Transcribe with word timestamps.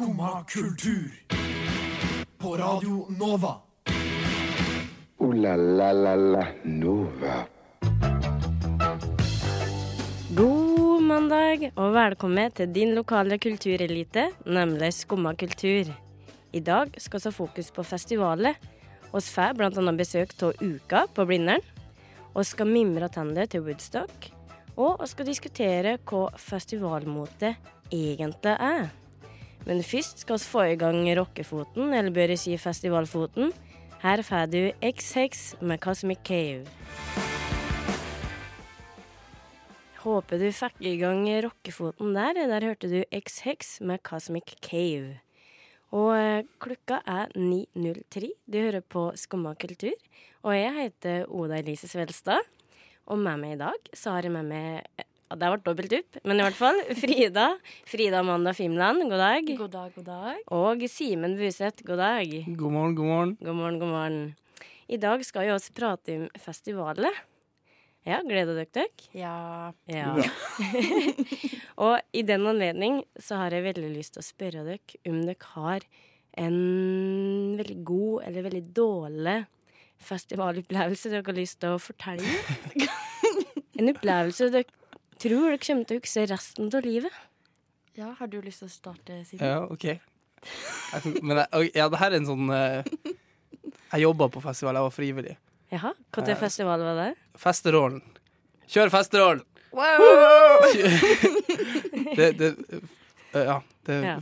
Skumma 0.00 0.44
kultur. 0.48 1.12
På 2.38 2.56
Radio 2.56 3.06
Nova. 3.18 3.54
O-la-la-la-la 5.18 6.46
Nova. 6.64 7.34
God 10.36 11.02
mandag 11.02 11.66
og 11.74 11.92
velkommen 11.92 12.54
til 12.56 12.72
din 12.72 12.94
lokale 12.96 13.36
kulturelite, 13.38 14.30
nemlig 14.46 14.88
Skumma 14.94 15.34
kultur. 15.34 15.92
I 16.52 16.60
dag 16.60 16.96
skal 16.96 17.20
vi 17.20 17.28
ha 17.28 17.32
fokus 17.36 17.68
på 17.70 17.84
festivalet. 17.84 18.56
Vi 19.12 19.20
får 19.20 19.52
bl.a. 19.58 19.92
besøk 19.92 20.32
av 20.42 20.64
Uka 20.64 21.02
på 21.12 21.26
Blindern. 21.28 21.60
Vi 22.38 22.44
skal 22.44 22.72
mimre 22.72 23.12
tilbake 23.12 23.52
til 23.52 23.68
Woodstock. 23.68 24.32
Og 24.78 24.96
vi 25.04 25.10
skal 25.12 25.28
diskutere 25.28 25.98
hva 26.08 26.24
festivalmote 26.38 27.52
egentlig 27.92 28.56
er. 28.56 28.88
Men 29.66 29.82
først 29.84 30.22
skal 30.24 30.38
vi 30.38 30.48
få 30.52 30.62
i 30.72 30.78
gang 30.80 31.02
rockefoten, 31.18 31.92
eller 31.92 32.14
bør 32.14 32.32
jeg 32.32 32.40
si 32.40 32.56
festivalfoten. 32.56 33.52
Her 34.00 34.22
får 34.24 34.46
du 34.48 34.60
X-Hex 34.80 35.60
med 35.60 35.80
Cosmic 35.84 36.22
Cave. 36.24 36.64
Håper 40.00 40.40
du 40.40 40.46
fikk 40.56 40.78
i 40.88 40.94
gang 40.96 41.26
rockefoten 41.44 42.14
der. 42.16 42.38
Der 42.48 42.64
hørte 42.64 42.88
du 42.88 43.02
X-Hex 43.12 43.82
med 43.84 44.00
Cosmic 44.00 44.54
Cave. 44.64 45.18
Og 45.92 46.14
eh, 46.16 46.46
klokka 46.62 47.02
er 47.04 47.28
9.03. 47.36 48.30
Du 48.48 48.56
hører 48.56 48.80
på 48.80 49.10
Skumma 49.20 49.52
kultur. 49.60 49.92
Og 50.40 50.56
jeg 50.56 50.72
heter 50.78 51.28
Oda 51.28 51.58
Elise 51.60 51.90
Svelstad. 51.90 52.48
Og 53.10 53.18
med 53.20 53.42
meg 53.42 53.58
i 53.58 53.60
dag 53.60 53.92
så 53.92 54.14
har 54.14 54.24
jeg 54.24 54.32
med 54.32 54.48
meg 54.48 55.04
Det 55.30 55.46
har 55.46 55.52
vært 55.54 55.66
dobbelt 55.68 55.92
opp, 55.94 56.16
men 56.26 56.40
i 56.40 56.42
hvert 56.42 56.56
fall 56.58 56.78
Frida. 56.98 57.44
Frida 57.86 58.18
Amanda 58.18 58.50
Fimland, 58.56 59.04
god 59.06 59.20
dag. 59.22 59.50
God 59.60 59.72
dag, 59.76 59.92
god 59.94 60.08
dag. 60.08 60.40
Og 60.56 60.82
Simen 60.90 61.36
Buseth, 61.38 61.84
god 61.86 62.00
dag. 62.02 62.32
God 62.48 62.74
morgen, 62.74 62.96
god 62.98 63.06
morgen. 63.06 63.34
God 63.38 63.58
morgen, 63.60 63.76
god 63.78 63.92
morgen. 63.92 64.24
I 64.90 64.98
dag 64.98 65.22
skal 65.22 65.46
vi 65.46 65.52
også 65.54 65.74
prate 65.76 66.16
om 66.18 66.24
festivaler. 66.34 67.14
Ja, 68.08 68.18
gleder 68.26 68.58
dere 68.58 68.72
dere? 68.74 69.06
Ja. 69.14 69.70
Ja. 69.86 70.16
og 71.86 72.00
i 72.10 72.24
den 72.26 72.48
anledning 72.50 72.98
så 73.14 73.38
har 73.44 73.54
jeg 73.54 73.68
veldig 73.68 73.92
lyst 73.94 74.16
til 74.16 74.24
å 74.24 74.28
spørre 74.32 74.66
dere 74.66 74.98
om 75.12 75.22
dere 75.28 75.52
har 75.52 75.86
en 76.42 76.58
veldig 77.60 77.78
god 77.86 78.26
eller 78.26 78.48
veldig 78.48 78.64
dårlig 78.74 79.38
festivalopplevelse 80.10 81.14
dere 81.14 81.28
har 81.30 81.38
lyst 81.38 81.60
til 81.62 81.78
å 81.78 81.80
fortelle. 81.86 82.34
en 83.78 83.94
opplevelse 83.94 84.50
dere 84.50 84.79
tror 85.20 85.48
dere 85.50 85.58
kommer 85.62 85.86
til 85.88 85.98
å 85.98 86.02
huske 86.02 86.26
resten 86.30 86.70
av 86.74 86.86
livet. 86.86 87.12
ja. 87.98 88.14
Har 88.18 88.26
du 88.32 88.38
lyst 88.42 88.62
til 88.64 88.68
å 88.70 88.72
starte, 88.72 89.20
Simen? 89.28 89.44
Ja, 89.46 89.60
OK. 89.70 89.84
Jeg, 89.84 91.20
men 91.22 91.36
jeg, 91.42 91.70
ja, 91.76 91.88
det 91.92 91.98
her 92.00 92.14
er 92.14 92.16
en 92.16 92.26
sånn 92.30 92.48
eh, 92.56 92.80
Jeg 93.92 94.00
jobba 94.06 94.30
på 94.32 94.40
festival, 94.40 94.78
jeg 94.78 94.86
var 94.86 94.94
frivillig. 94.94 95.34
Jaha, 95.70 95.92
Når 96.16 96.38
festival 96.40 96.80
var 96.82 96.96
det? 96.98 97.10
Festerålen. 97.38 98.00
Kjør 98.70 98.88
festerålen! 98.90 99.44
Det, 102.16 102.32
det, 102.38 102.48
eh, 103.32 103.44
ja, 103.46 103.60
det 103.86 103.94
er 103.94 104.04
Ja. 104.08 104.16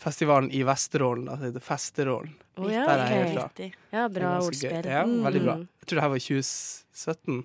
festivalen 0.00 0.50
i 0.50 0.62
Vesterålen. 0.66 1.28
Altså 1.28 1.44
Det 1.46 1.52
heter 1.52 1.66
Festerålen. 1.66 2.32
Oh, 2.58 2.66
ja, 2.72 2.86
Der 2.86 2.98
er 3.04 3.10
jeg 3.14 3.36
ok. 3.36 3.36
fra. 3.38 3.70
Ja, 3.92 4.08
bra 4.08 4.32
ordspill. 4.40 4.84
Ja, 4.84 5.04
veldig 5.06 5.42
bra. 5.44 5.54
Mm. 5.60 5.68
Jeg 5.80 5.86
tror 5.86 5.96
det 5.96 6.02
her 6.02 6.08
var 6.08 6.16
i 6.16 6.26
2017. 6.26 7.44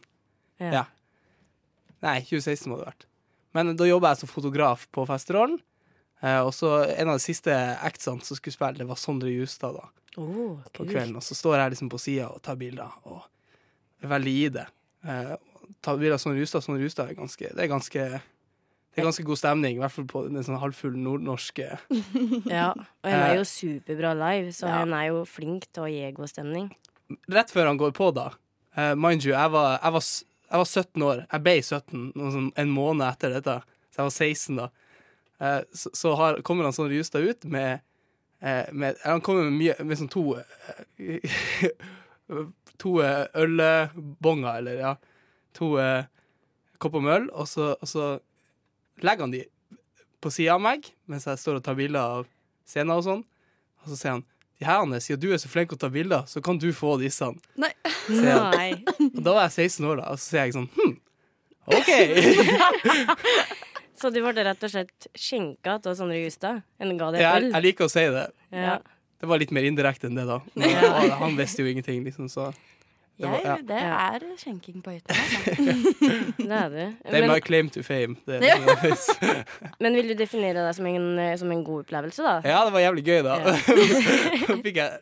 Ja. 0.60 0.72
Ja. 0.72 0.84
Nei, 2.06 2.20
2016 2.22 2.70
må 2.70 2.78
det 2.80 2.86
ha 2.86 2.92
vært. 2.94 3.08
Men 3.56 3.74
da 3.80 3.88
jobba 3.88 4.12
jeg 4.14 4.22
som 4.24 4.30
fotograf 4.32 4.86
på 4.94 5.06
Festerålen. 5.10 5.58
Eh, 6.22 6.40
og 6.44 6.52
så 6.56 6.72
en 6.96 7.12
av 7.12 7.18
de 7.20 7.24
siste 7.24 7.54
actsene 7.86 8.24
som 8.24 8.38
skulle 8.38 8.56
spille, 8.56 8.80
det 8.80 8.88
var 8.90 9.00
Sondre 9.00 9.32
Justad. 9.34 9.76
da 9.80 9.90
Oh, 10.18 10.62
på 10.72 10.86
kvelden, 10.88 11.18
og 11.20 11.24
så 11.28 11.36
står 11.36 11.58
jeg 11.60 11.74
liksom 11.74 11.90
på 11.92 11.98
sida 12.00 12.30
og 12.32 12.38
tar 12.46 12.56
bilder, 12.56 12.88
og 13.04 13.26
er 14.00 14.08
veldig 14.14 14.32
i 14.32 14.46
det. 14.56 14.64
Eh, 15.04 15.34
ta 15.84 15.96
bilder 15.98 16.16
av 16.16 16.22
Sondre 16.24 16.40
Justad. 16.40 16.64
Sondre 16.64 16.86
Justad 16.86 17.10
er 17.12 17.18
ganske 17.20 17.50
Det 17.52 17.66
er 17.66 17.68
ganske 17.68 18.06
det 18.96 19.02
er 19.04 19.10
ganske 19.10 19.26
god 19.28 19.36
stemning, 19.42 19.76
i 19.76 19.82
hvert 19.82 19.92
fall 19.92 20.06
på 20.08 20.22
den 20.30 20.40
sånn 20.48 20.56
halvfulle 20.62 20.96
nordnorske 21.04 21.66
Ja, 22.48 22.70
og 22.72 23.10
han 23.10 23.24
er 23.26 23.34
jo 23.42 23.44
superbra 23.44 24.14
live, 24.16 24.54
så 24.56 24.70
Ja. 24.70 24.78
han 24.86 24.94
er 24.96 25.10
jo 25.10 25.26
flink 25.28 25.66
til 25.76 25.84
å 25.84 25.90
gi 25.92 26.06
god 26.16 26.32
stemning. 26.32 26.70
Rett 27.28 27.52
før 27.52 27.68
han 27.74 27.82
går 27.82 27.92
på, 27.92 28.08
da 28.16 28.30
eh, 28.78 28.94
Mind 28.96 29.26
you, 29.28 29.34
jeg 29.36 29.52
var, 29.52 29.82
jeg, 29.84 29.92
var, 29.98 30.08
jeg 30.50 30.62
var 30.62 30.66
17 30.66 31.06
år. 31.06 31.22
Jeg 31.32 31.44
ble 31.46 31.56
17 31.62 32.02
sånn, 32.16 32.50
en 32.62 32.74
måned 32.74 33.06
etter 33.08 33.36
dette, 33.38 33.56
så 33.92 34.02
jeg 34.02 34.10
var 34.10 34.16
16 34.16 34.60
da. 34.60 34.68
Eh, 35.40 35.62
så 35.74 35.90
så 35.94 36.14
har, 36.16 36.40
kommer 36.48 36.68
han 36.68 36.76
sånn 36.76 36.92
rusta 36.92 37.20
ut 37.20 37.44
med, 37.52 37.82
eh, 38.40 38.72
med 38.72 38.96
Han 39.04 39.22
kommer 39.22 39.50
med, 39.50 39.58
mye, 39.60 39.76
med 39.84 40.00
sånn 40.00 40.12
to 40.12 40.38
eh, 40.40 41.74
To 42.76 42.98
ølbonger, 43.00 44.58
eller 44.60 44.80
ja. 44.82 44.96
To 45.56 45.70
kopper 46.84 47.00
med 47.00 47.14
øl, 47.14 47.28
og 47.32 47.48
så, 47.48 47.70
og 47.80 47.88
så 47.88 48.08
legger 49.00 49.24
han 49.24 49.32
de 49.32 49.46
på 50.20 50.32
sida 50.34 50.58
av 50.58 50.64
meg 50.66 50.90
mens 51.08 51.28
jeg 51.30 51.40
står 51.40 51.62
og 51.62 51.64
tar 51.64 51.78
bilder 51.80 52.18
av 52.18 52.28
scenen 52.68 52.98
og 52.98 53.06
sånn. 53.06 53.22
Og 53.80 53.94
så 53.94 54.00
sier 54.00 54.18
han 54.18 54.26
de 54.60 54.66
her, 54.66 55.00
siden 55.04 55.20
du 55.22 55.34
er 55.34 55.38
så 55.42 55.50
flink 55.52 55.70
til 55.70 55.78
å 55.78 55.82
ta 55.86 55.90
bilder, 55.92 56.24
så 56.32 56.42
kan 56.44 56.58
du 56.62 56.70
få 56.74 56.96
disse. 57.02 57.28
Nei. 57.60 57.72
Nei. 58.10 58.70
Og 59.12 59.22
da 59.26 59.34
var 59.36 59.50
jeg 59.50 59.70
16 59.70 59.86
år, 59.90 59.96
da, 60.04 60.12
og 60.14 60.18
så 60.22 60.26
sier 60.32 60.46
jeg 60.46 60.56
sånn 60.56 60.70
hm, 60.76 60.96
OK. 61.76 61.92
Så 63.96 64.10
du 64.12 64.18
ble 64.20 64.44
rett 64.44 64.60
og 64.68 64.72
slett 64.74 65.06
skjenka 65.18 65.78
av 65.80 65.94
Sondre 65.96 66.18
Justad? 66.20 66.60
En 66.84 66.98
ga 67.00 67.08
deg 67.16 67.22
Jeg, 67.24 67.40
øl? 67.40 67.46
jeg 67.56 67.64
liker 67.64 67.88
å 67.88 67.92
si 67.94 68.02
det. 68.12 68.26
Ja. 68.52 68.74
Det 69.24 69.30
var 69.32 69.40
litt 69.40 69.54
mer 69.56 69.64
indirekte 69.64 70.10
enn 70.10 70.18
det, 70.20 70.26
da. 70.28 70.42
Men, 70.54 70.70
Ja. 70.70 70.90
han- 71.00 71.14
Han 71.22 71.38
visste 71.40 71.64
jo 71.64 71.70
ingenting, 71.72 72.04
liksom, 72.04 72.28
så 72.30 72.50
det, 73.18 73.28
var, 73.28 73.36
Jeg, 73.40 73.46
ja. 73.46 73.56
det 73.64 73.82
er 73.82 74.24
skjenking 74.40 74.82
på 74.84 74.92
høyt. 74.92 75.04
Altså. 75.08 75.52
Det 76.46 76.52
er 76.52 76.70
det. 76.74 76.88
Det 77.00 77.20
er 77.22 77.28
my 77.30 77.40
claim 77.40 77.70
to 77.72 77.84
fame. 77.84 78.18
Det, 78.28 78.42
er 78.44 78.60
liksom- 78.84 79.44
men 79.84 79.96
vil 79.96 80.12
du 80.12 80.16
definere 80.20 80.66
deg 80.66 80.76
som 80.76 80.90
en, 80.90 81.06
eh, 81.24 81.36
som 81.40 81.52
en 81.52 81.64
god 81.64 81.86
opplevelse, 81.86 82.26
da? 82.26 82.34
ja, 82.44 82.66
det 82.68 82.74
var 82.76 82.84
jævlig 82.84 83.06
gøy, 83.08 83.22
da. 83.24 83.38
Fikk 84.66 84.82
jeg, 84.82 85.00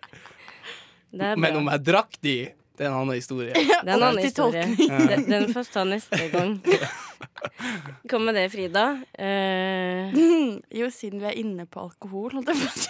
men 1.13 1.57
om 1.57 1.71
jeg 1.73 1.85
drakk 1.89 2.19
de, 2.21 2.35
det 2.77 2.85
er 2.85 2.89
en 2.89 2.99
annen 3.03 3.17
historie. 3.17 3.53
Det 3.53 3.81
er 3.81 3.97
en 3.97 4.05
annen 4.09 4.23
historie. 4.23 4.63
Den, 5.09 5.25
den 5.29 5.49
får 5.53 5.73
ta 5.73 5.83
neste 5.85 6.29
gang. 6.33 6.55
Kom 8.09 8.25
med 8.25 8.37
det, 8.37 8.47
Frida. 8.53 8.85
Uh... 9.13 10.09
Jo, 10.73 10.89
siden 10.93 11.21
vi 11.21 11.29
er 11.29 11.37
inne 11.41 11.65
på 11.69 11.83
alkohol, 11.85 12.33
holdt 12.37 12.49
jeg 12.49 12.57
på 12.61 12.65
å 12.69 12.73
si. 12.77 12.89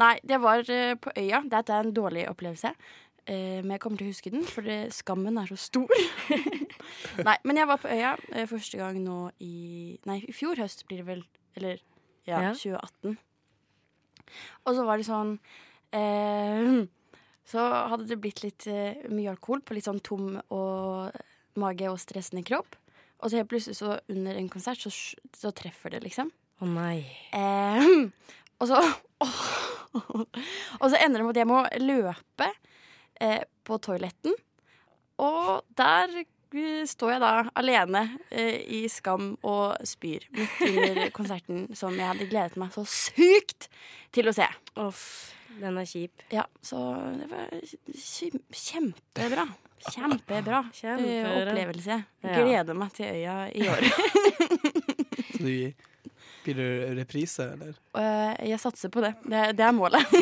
Nei, 0.00 0.16
det 0.26 0.40
var 0.42 0.64
eh, 0.70 0.96
på 1.00 1.12
øya. 1.16 1.42
Dette 1.50 1.76
er 1.76 1.86
en 1.86 1.94
dårlig 1.96 2.26
opplevelse. 2.30 2.72
Eh, 3.26 3.60
men 3.62 3.74
jeg 3.76 3.82
kommer 3.84 4.00
til 4.00 4.08
å 4.08 4.12
huske 4.14 4.32
den, 4.32 4.44
for 4.48 4.66
skammen 4.94 5.38
er 5.40 5.50
så 5.50 5.58
stor. 5.60 5.90
nei, 7.28 7.36
men 7.44 7.60
jeg 7.60 7.68
var 7.70 7.80
på 7.82 7.90
øya 7.92 8.14
eh, 8.32 8.46
første 8.50 8.80
gang 8.80 9.00
nå 9.04 9.18
i 9.44 9.98
Nei, 10.08 10.20
i 10.26 10.34
fjor 10.34 10.60
høst 10.60 10.86
blir 10.88 11.02
det 11.02 11.08
vel. 11.10 11.24
Eller 11.58 11.82
ja, 12.28 12.40
Ja. 12.50 12.54
2018. 12.54 13.18
Og 14.64 14.76
så 14.76 14.86
var 14.86 15.00
det 15.00 15.08
sånn 15.08 15.36
eh, 15.96 16.86
Så 17.50 17.62
hadde 17.90 18.06
det 18.06 18.20
blitt 18.22 18.44
litt 18.44 18.66
eh, 18.70 19.00
mye 19.10 19.32
alkohol 19.32 19.62
på 19.66 19.74
litt 19.74 19.88
sånn 19.88 20.02
tom 20.06 20.36
og 20.54 21.16
mage 21.58 21.88
og 21.90 21.98
stressende 21.98 22.44
kropp. 22.46 22.76
Og 23.20 23.28
så 23.32 23.40
helt 23.40 23.50
plutselig 23.50 23.76
så 23.80 23.96
under 24.08 24.38
en 24.38 24.48
konsert 24.52 24.80
så, 24.84 24.92
så 25.36 25.50
treffer 25.56 25.92
det, 25.92 26.04
liksom. 26.04 26.30
Å 26.62 26.68
nei. 26.68 27.02
Eh, 27.34 27.90
og 28.60 28.70
så 28.70 28.78
Og 30.80 30.86
så 30.90 30.96
ender 31.00 31.20
det 31.20 31.24
med 31.26 31.32
at 31.34 31.40
jeg 31.42 31.48
må 31.50 31.62
løpe 31.82 32.50
eh, 33.20 33.42
på 33.66 33.78
toaletten. 33.82 34.36
Og 35.20 35.64
der 35.76 36.14
eh, 36.22 36.84
står 36.88 37.12
jeg 37.16 37.22
da 37.24 37.32
alene 37.60 38.04
eh, 38.30 38.60
i 38.80 38.84
skam 38.90 39.34
og 39.46 39.76
spyr 39.86 40.24
midt 40.36 40.62
under 40.70 41.02
konserten 41.18 41.66
som 41.76 41.96
jeg 41.98 42.08
hadde 42.08 42.30
gledet 42.30 42.56
meg 42.60 42.72
så 42.76 42.86
sykt 42.88 43.68
til 44.14 44.30
å 44.30 44.36
se. 44.36 44.46
Uff, 44.80 45.02
den 45.60 45.76
er 45.82 45.88
kjip. 45.90 46.24
Ja, 46.32 46.46
så 46.64 46.80
det 47.18 47.28
var 47.30 47.50
kjempebra. 48.54 49.48
Kjempebra 49.80 50.58
eh, 50.68 50.74
Kjempebra. 50.76 51.36
opplevelse. 51.50 52.00
Gleder 52.24 52.76
meg 52.76 52.90
til 52.96 53.06
øya 53.14 53.36
i 53.56 53.68
år. 53.68 53.86
Så 55.30 55.46
du, 55.46 55.72
blir 56.44 56.58
det 56.60 56.68
reprise, 56.98 57.46
eller? 57.54 57.74
Eh, 57.98 58.48
jeg 58.50 58.60
satser 58.62 58.92
på 58.92 59.02
det. 59.04 59.14
Det, 59.24 59.42
det 59.58 59.66
er 59.66 59.76
målet. 59.76 60.04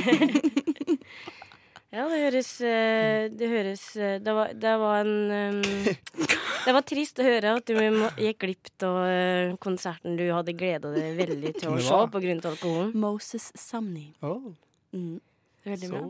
Ja, 1.89 2.03
det 2.05 2.19
høres 2.21 2.49
eh, 2.61 3.31
Det 3.33 3.47
høres 3.49 3.83
eh, 3.97 4.19
Det 4.21 4.33
var, 4.37 4.51
det 4.53 4.73
var 4.77 5.07
en 5.07 5.55
um, 5.57 5.87
Det 6.67 6.75
var 6.77 6.85
trist 6.85 7.17
å 7.17 7.25
høre 7.25 7.55
at 7.57 7.65
du 7.71 7.79
gikk 8.21 8.43
glipp 8.45 8.85
av 8.85 9.57
konserten 9.65 10.19
du 10.19 10.27
hadde 10.29 10.53
gleda 10.53 10.91
deg 10.93 11.17
veldig 11.17 11.55
til 11.57 11.73
å 11.73 11.79
se 11.81 12.01
pga. 12.13 12.35
alkoholen. 12.51 12.93
Moses 12.93 13.49
Sumney. 13.57 14.11
Oh, 14.21 14.53
Mm. 14.93 15.19
Veldig 15.65 15.89
bra. 15.93 16.03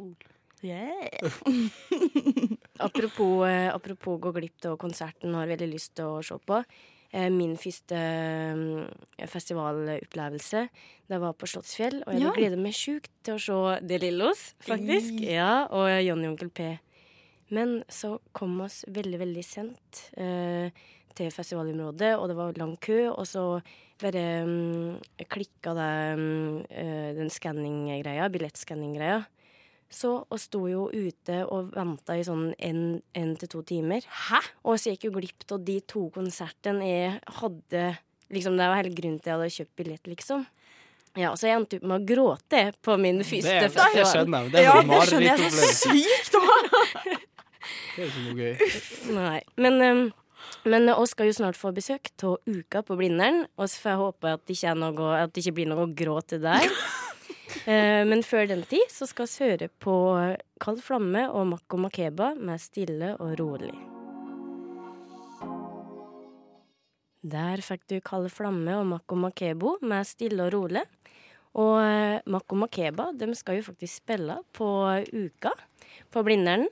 Yeah. 0.63 1.31
Apropos, 2.87 3.43
apropos 3.75 4.21
gå 4.23 4.33
glipp 4.37 4.67
av 4.71 4.77
konserten 4.79 5.35
har 5.35 5.51
veldig 5.51 5.67
lyst 5.73 5.95
til 5.99 6.19
å 6.19 6.23
se 6.23 6.39
på. 6.47 6.61
Eh, 7.13 7.29
min 7.31 7.57
første 7.57 7.97
eh, 7.99 9.27
festivalopplevelse. 9.27 10.69
Det 11.09 11.21
var 11.21 11.33
på 11.39 11.49
Slottsfjell, 11.49 12.03
og 12.07 12.13
jeg 12.15 12.23
Ja. 12.23 12.33
gleder 12.37 12.61
meg 12.61 12.73
sjukt 12.77 13.11
til 13.25 13.35
å 13.35 13.41
se 13.41 13.87
De 13.87 13.99
Lillos, 13.99 14.55
faktisk. 14.61 15.21
Ja, 15.25 15.67
og 15.71 15.89
Johnny 16.05 16.29
Onkel 16.29 16.51
P. 16.51 16.79
Men 17.51 17.83
så 17.89 18.19
kom 18.37 18.61
oss 18.61 18.85
veldig, 18.89 19.19
veldig 19.19 19.45
sent 19.45 20.11
eh, 20.19 20.71
til 21.15 21.31
festivalområdet, 21.33 22.19
og 22.19 22.29
det 22.29 22.37
var 22.37 22.53
lang 22.61 22.77
kø, 22.79 23.09
og 23.11 23.25
så 23.27 23.63
bare 23.99 24.45
um, 24.45 24.99
klikka 25.27 25.73
det 25.75 26.19
mm, 26.19 26.59
eh, 26.71 27.09
den 27.17 27.31
skanninggreia, 27.33 28.29
billettskanninggreia. 28.31 29.25
Så 29.89 30.11
og 30.29 30.37
sto 30.41 30.67
jo 30.69 30.91
ute 30.93 31.39
og 31.49 31.71
venta 31.73 32.13
i 32.19 32.25
sånn 32.27 32.51
en 32.61 33.37
til 33.41 33.49
to 33.49 33.63
timer. 33.65 34.05
Hæ? 34.29 34.41
Og 34.69 34.77
så 34.81 34.93
gikk 34.93 35.07
jo 35.09 35.15
glipp 35.17 35.47
av 35.55 35.63
de 35.65 35.79
to 35.89 36.11
konsertene 36.13 36.85
jeg 36.85 37.15
hadde 37.41 37.85
liksom, 38.29 38.59
Det 38.61 38.69
var 38.69 38.77
hele 38.83 38.93
grunnen 38.93 39.17
til 39.23 39.31
at 39.31 39.33
jeg 39.33 39.39
hadde 39.39 39.57
kjøpt 39.57 39.77
billett, 39.81 40.07
liksom. 40.13 40.47
Ja, 41.17 41.33
Så 41.35 41.49
jeg 41.49 41.57
endte 41.57 41.79
opp 41.81 41.87
med 41.89 42.03
å 42.03 42.07
gråte 42.07 42.61
på 42.85 42.99
min 43.01 43.23
første 43.25 43.49
første 43.49 43.65
det 43.65 43.73
festival. 43.73 44.07
skjønner 44.13 44.45
jeg. 44.45 44.53
Det 44.53 44.61
er 44.61 44.65
Ja, 44.69 44.75
det 44.83 45.01
skjønner 45.09 45.29
jeg. 45.31 45.39
Det 45.39 45.49
er 45.49 45.77
sykt! 45.81 46.33
da. 46.37 47.19
Det 47.97 48.05
er 48.05 48.11
ikke 48.11 48.25
noe 48.27 48.37
gøy. 48.39 48.55
Nei, 49.17 49.41
men, 49.57 49.81
um, 49.83 50.03
men 50.69 50.87
vi 50.93 51.07
skal 51.11 51.27
jo 51.27 51.35
snart 51.41 51.59
få 51.59 51.73
besøk 51.75 52.13
av 52.29 52.37
Uka 52.47 52.85
på 52.87 52.97
Blindern. 53.01 53.47
Og 53.57 53.67
så 53.73 53.81
får 53.83 53.91
jeg 53.95 54.03
håpe 54.05 54.33
at 54.37 54.45
det 54.47 54.59
ikke, 54.59 54.75
noe, 54.79 55.11
at 55.25 55.33
det 55.33 55.43
ikke 55.43 55.57
blir 55.59 55.73
noe 55.73 55.89
gråt 55.97 56.37
der. 56.45 56.69
Eh, 56.69 56.97
men 57.69 58.23
før 58.27 58.49
den 58.51 58.63
tid 58.69 58.91
så 58.93 59.07
skal 59.09 59.29
vi 59.31 59.47
høre 59.47 59.69
på 59.81 59.95
Kald 60.61 60.83
flamme 60.85 61.27
og 61.33 61.47
Makko 61.53 61.81
Makeba 61.81 62.33
med 62.37 62.61
Stille 62.61 63.15
og 63.17 63.35
rolig. 63.41 63.73
Der 67.29 67.65
fikk 67.65 67.87
du 67.91 67.99
Kald 68.05 68.29
flamme 68.33 68.77
og 68.79 68.87
Makko 68.93 69.19
Makebo 69.19 69.79
med 69.83 70.07
Stille 70.09 70.47
og 70.47 70.55
rolig. 70.55 70.85
Og 71.59 71.79
Mako 71.79 72.29
Makko 72.31 72.61
Makeba 72.63 73.11
de 73.17 73.33
skal 73.39 73.59
jo 73.59 73.69
faktisk 73.71 74.05
spille 74.05 74.39
på 74.57 74.69
Uka 75.13 75.55
på 76.13 76.25
Blindern. 76.27 76.69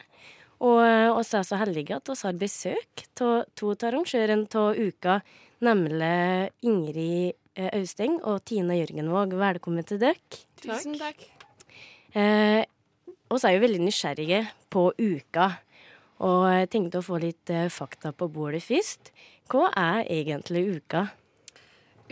Og 0.65 0.81
eh, 0.81 1.11
oss 1.13 1.35
er 1.37 1.45
så 1.45 1.59
heldige 1.61 1.99
at 1.99 2.09
oss 2.13 2.25
har 2.25 2.37
besøk 2.39 3.05
av 3.21 3.45
to 3.59 3.73
av 3.75 3.89
arrangørene 3.91 4.47
av 4.57 4.79
uka, 4.79 5.19
nemlig 5.65 6.53
Ingrid 6.65 7.35
eh, 7.35 7.43
Austeng 7.57 8.19
og 8.29 8.43
Tina 8.45 8.75
Jørgenvåg. 8.77 9.33
Velkommen 9.41 9.85
til 9.89 10.01
dere. 10.03 10.19
Tusen 10.61 10.97
takk. 11.01 11.23
Eh, 12.13 12.63
oss 13.33 13.47
er 13.49 13.55
jo 13.57 13.63
veldig 13.63 13.81
nysgjerrige 13.81 14.43
på 14.73 14.91
uka, 15.01 15.47
og 16.25 16.43
jeg 16.53 16.69
tenkte 16.75 17.01
å 17.01 17.07
få 17.07 17.21
litt 17.23 17.53
eh, 17.53 17.71
fakta 17.73 18.13
på 18.13 18.29
bordet 18.33 18.61
først. 18.65 19.09
Hva 19.49 19.71
er 19.73 20.05
egentlig 20.05 20.67
uka? 20.77 21.07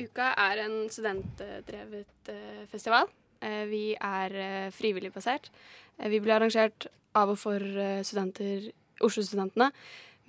Uka 0.01 0.31
er 0.47 0.65
en 0.65 0.79
studentdrevet 0.93 2.33
eh, 2.33 2.65
festival. 2.73 3.13
Eh, 3.45 3.65
vi 3.69 3.85
er 4.01 4.39
eh, 4.41 4.73
frivillig 4.73 5.13
basert. 5.13 5.53
Eh, 6.01 6.09
vi 6.09 6.23
blir 6.25 6.39
arrangert 6.39 6.89
av 7.15 7.37
og 7.37 7.39
for 7.41 7.61
eh, 7.61 8.01
studenter, 8.07 8.71
Oslo-studentene. 9.05 9.69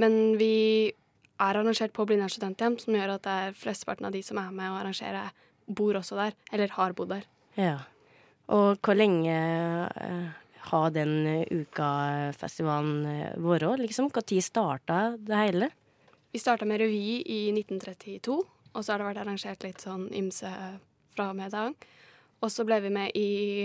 Men 0.01 0.35
vi 0.35 0.91
er 1.35 1.59
arrangert 1.59 1.93
på 1.95 2.05
Blindern 2.07 2.31
studenthjem, 2.31 2.77
som 2.79 2.95
gjør 2.95 3.17
at 3.17 3.25
det 3.25 3.35
er 3.47 3.57
flesteparten 3.59 4.07
av 4.07 4.15
de 4.15 4.21
som 4.23 4.39
er 4.39 4.53
med 4.55 4.71
og 4.71 4.79
arrangerer, 4.79 5.33
bor 5.65 5.97
også 5.97 6.17
der. 6.19 6.35
Eller 6.53 6.73
har 6.77 6.95
bodd 6.95 7.11
der. 7.11 7.27
Ja. 7.59 7.77
Og 8.53 8.77
hvor 8.85 8.97
lenge 8.97 9.35
eh, 9.35 10.27
har 10.69 10.89
den 10.93 11.15
eh, 11.27 11.63
ukafestivalen 11.63 13.05
eh, 13.09 13.37
vært? 13.41 13.81
Liksom? 13.81 14.11
Når 14.13 14.41
starta 14.45 14.99
det 15.17 15.41
hele? 15.41 15.71
Vi 16.31 16.41
starta 16.41 16.67
med 16.67 16.81
revy 16.83 17.21
i 17.21 17.41
1932, 17.55 18.35
og 18.73 18.83
så 18.83 18.91
har 18.91 19.01
det 19.01 19.09
vært 19.09 19.23
arrangert 19.23 19.63
litt 19.63 19.83
sånn 19.83 20.09
ymse 20.13 20.51
fra 21.15 21.29
og 21.31 21.39
med 21.39 21.55
da. 21.55 21.69
Og 22.43 22.51
så 22.51 22.65
ble 22.67 22.81
vi 22.83 22.91
med 22.91 23.15
i 23.15 23.63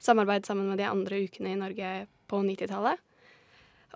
samarbeid 0.00 0.48
sammen 0.48 0.70
med 0.72 0.80
de 0.80 0.88
andre 0.88 1.20
ukene 1.26 1.52
i 1.52 1.60
Norge 1.60 1.90
på 2.26 2.40
90-tallet. 2.40 2.96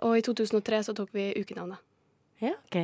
Og 0.05 0.19
i 0.19 0.21
2003 0.21 0.83
så 0.85 0.93
tok 0.93 1.09
vi 1.17 1.31
ukenavnet. 1.41 1.81
Ja, 2.43 2.53
ok. 2.67 2.79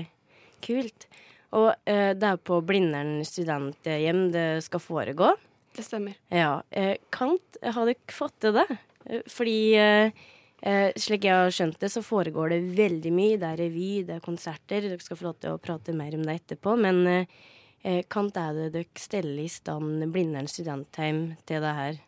Kult. 0.63 1.07
Og 1.53 1.69
eh, 1.85 2.13
det 2.17 2.29
er 2.29 2.39
på 2.41 2.59
Blindern 2.65 3.19
studenthjem 3.27 4.27
det 4.33 4.47
skal 4.65 4.81
foregå. 4.81 5.33
Det 5.73 5.85
stemmer. 5.85 6.15
Ja. 6.33 6.61
Eh, 6.69 6.95
Kant, 7.13 7.59
har 7.61 7.89
dere 7.89 8.13
fått 8.13 8.39
til 8.41 8.55
det? 8.57 8.65
Eh, 9.05 9.21
Fordi 9.29 9.57
eh, 9.77 10.23
eh, 10.61 10.89
slik 10.97 11.27
jeg 11.27 11.37
har 11.37 11.53
skjønt 11.53 11.79
det, 11.81 11.91
så 11.93 12.03
foregår 12.05 12.55
det 12.55 12.61
veldig 12.77 13.13
mye. 13.13 13.39
Det 13.41 13.49
er 13.51 13.61
revy, 13.65 13.91
det 14.07 14.17
er 14.17 14.25
konserter. 14.25 14.85
Dere 14.87 15.01
skal 15.01 15.19
få 15.19 15.29
lov 15.29 15.37
til 15.41 15.53
å 15.53 15.61
prate 15.61 15.95
mer 15.97 16.17
om 16.17 16.25
det 16.25 16.39
etterpå. 16.41 16.75
Men 16.81 17.03
eh, 17.09 17.37
eh, 17.83 18.01
Kant, 18.09 18.37
er 18.37 18.57
det 18.57 18.69
dere 18.77 19.05
steller 19.05 19.45
i 19.45 19.49
stand 19.51 20.05
Blindern 20.13 20.49
studentheim 20.49 21.25
til 21.49 21.61
det 21.65 21.77
her? 21.81 22.01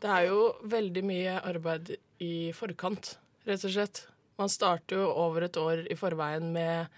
Det 0.00 0.08
er 0.08 0.30
jo 0.30 0.46
veldig 0.64 1.02
mye 1.04 1.34
arbeid 1.44 1.94
i 2.24 2.50
forkant, 2.56 3.18
rett 3.46 3.66
og 3.68 3.74
slett. 3.74 4.06
Man 4.40 4.50
starter 4.52 5.02
jo 5.02 5.08
over 5.20 5.44
et 5.46 5.58
år 5.60 5.84
i 5.92 5.96
forveien 5.98 6.46
med 6.54 6.88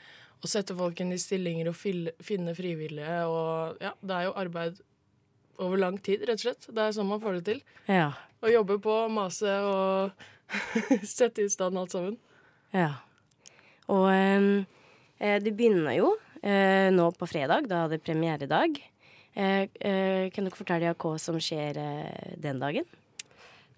å 0.42 0.50
sette 0.50 0.74
folk 0.78 1.00
inn 1.02 1.14
i 1.14 1.20
stillinger 1.20 1.70
og 1.70 1.78
finne 1.78 2.54
frivillige. 2.54 3.20
Og 3.30 3.82
ja, 3.82 3.92
det 3.98 4.18
er 4.18 4.28
jo 4.28 4.34
arbeid 4.42 4.82
over 5.62 5.80
lang 5.82 5.98
tid, 6.02 6.24
rett 6.26 6.40
og 6.40 6.46
slett. 6.46 6.68
Det 6.70 6.84
er 6.84 6.94
sånn 6.96 7.10
man 7.10 7.22
får 7.22 7.38
det 7.38 7.44
til. 7.50 7.62
Ja. 7.90 8.12
Å 8.42 8.50
jobbe 8.50 8.78
på, 8.82 8.96
mase 9.12 9.56
og 9.66 10.26
sette 11.16 11.44
i 11.44 11.50
stand 11.52 11.78
alt 11.78 11.94
sammen. 11.94 12.18
Ja. 12.74 13.02
Og 13.92 14.08
eh, 14.14 15.38
det 15.42 15.54
begynner 15.58 15.94
jo 15.98 16.14
eh, 16.42 16.88
nå 16.94 17.10
på 17.18 17.28
fredag, 17.30 17.68
da 17.70 17.84
er 17.84 17.94
det 17.94 18.02
premieredag. 18.06 18.80
Eh, 19.32 19.68
eh, 19.80 20.30
kan 20.34 20.46
dere 20.46 20.58
fortelle 20.58 20.94
hva 20.94 21.14
som 21.20 21.38
skjer 21.40 21.78
eh, 21.80 22.32
den 22.42 22.62
dagen? 22.62 22.88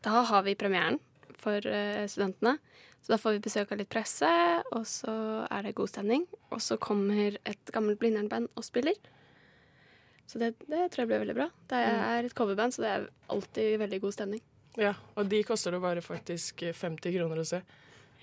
Da 0.05 0.25
har 0.28 0.44
vi 0.46 0.56
premieren 0.58 1.00
for 1.40 1.64
eh, 1.69 2.05
studentene. 2.11 2.58
Så 3.05 3.12
da 3.12 3.19
får 3.21 3.35
vi 3.37 3.43
besøk 3.45 3.73
av 3.75 3.79
litt 3.83 3.91
presse, 3.93 4.29
og 4.73 4.87
så 4.89 5.12
er 5.53 5.67
det 5.67 5.75
god 5.77 5.91
stemning. 5.93 6.23
Og 6.51 6.62
så 6.65 6.79
kommer 6.81 7.37
et 7.45 7.73
gammelt 7.75 7.99
Blindern-band 8.01 8.49
og 8.56 8.65
spiller. 8.65 8.97
Så 10.25 10.41
det, 10.41 10.55
det 10.73 10.87
tror 10.91 11.05
jeg 11.05 11.11
blir 11.11 11.21
veldig 11.27 11.37
bra. 11.37 11.51
Det 11.69 11.81
er 11.85 12.25
et 12.25 12.35
coverband, 12.39 12.73
så 12.73 12.81
det 12.87 12.93
er 12.95 13.05
alltid 13.35 13.75
veldig 13.83 13.99
god 14.06 14.15
stemning. 14.17 14.41
Ja, 14.81 14.95
og 15.21 15.29
de 15.31 15.43
koster 15.47 15.77
det 15.77 15.83
bare 15.85 16.01
faktisk 16.03 16.65
50 16.75 17.12
kroner 17.19 17.43
å 17.43 17.47
se. 17.47 17.61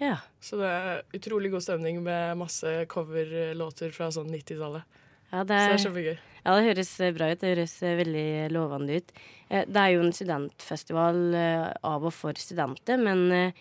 Ja. 0.01 0.15
Så 0.41 0.57
det 0.57 0.71
er 0.73 1.03
utrolig 1.13 1.51
god 1.53 1.61
stemning 1.63 2.01
med 2.03 2.39
masse 2.41 2.73
coverlåter 2.89 3.93
fra 3.93 4.09
sånn 4.11 4.31
90-tallet. 4.33 4.97
Ja, 5.31 5.43
Så 5.43 5.45
det 5.45 5.53
det, 5.53 5.59
er 5.75 5.83
kjempegøy. 5.85 6.15
ja, 6.41 6.55
det 6.57 6.65
høres 6.71 6.89
bra 7.15 7.29
ut. 7.31 7.39
Det 7.39 7.51
høres 7.53 7.75
eh, 7.85 7.93
veldig 8.01 8.25
lovende 8.51 8.97
ut. 8.97 9.13
Eh, 9.47 9.63
Det 9.69 9.83
er 9.85 9.93
jo 9.93 10.01
en 10.03 10.11
studentfestival 10.17 11.21
eh, 11.37 11.67
av 11.87 12.09
og 12.09 12.11
for 12.17 12.33
studenter, 12.41 12.97
men, 12.99 13.53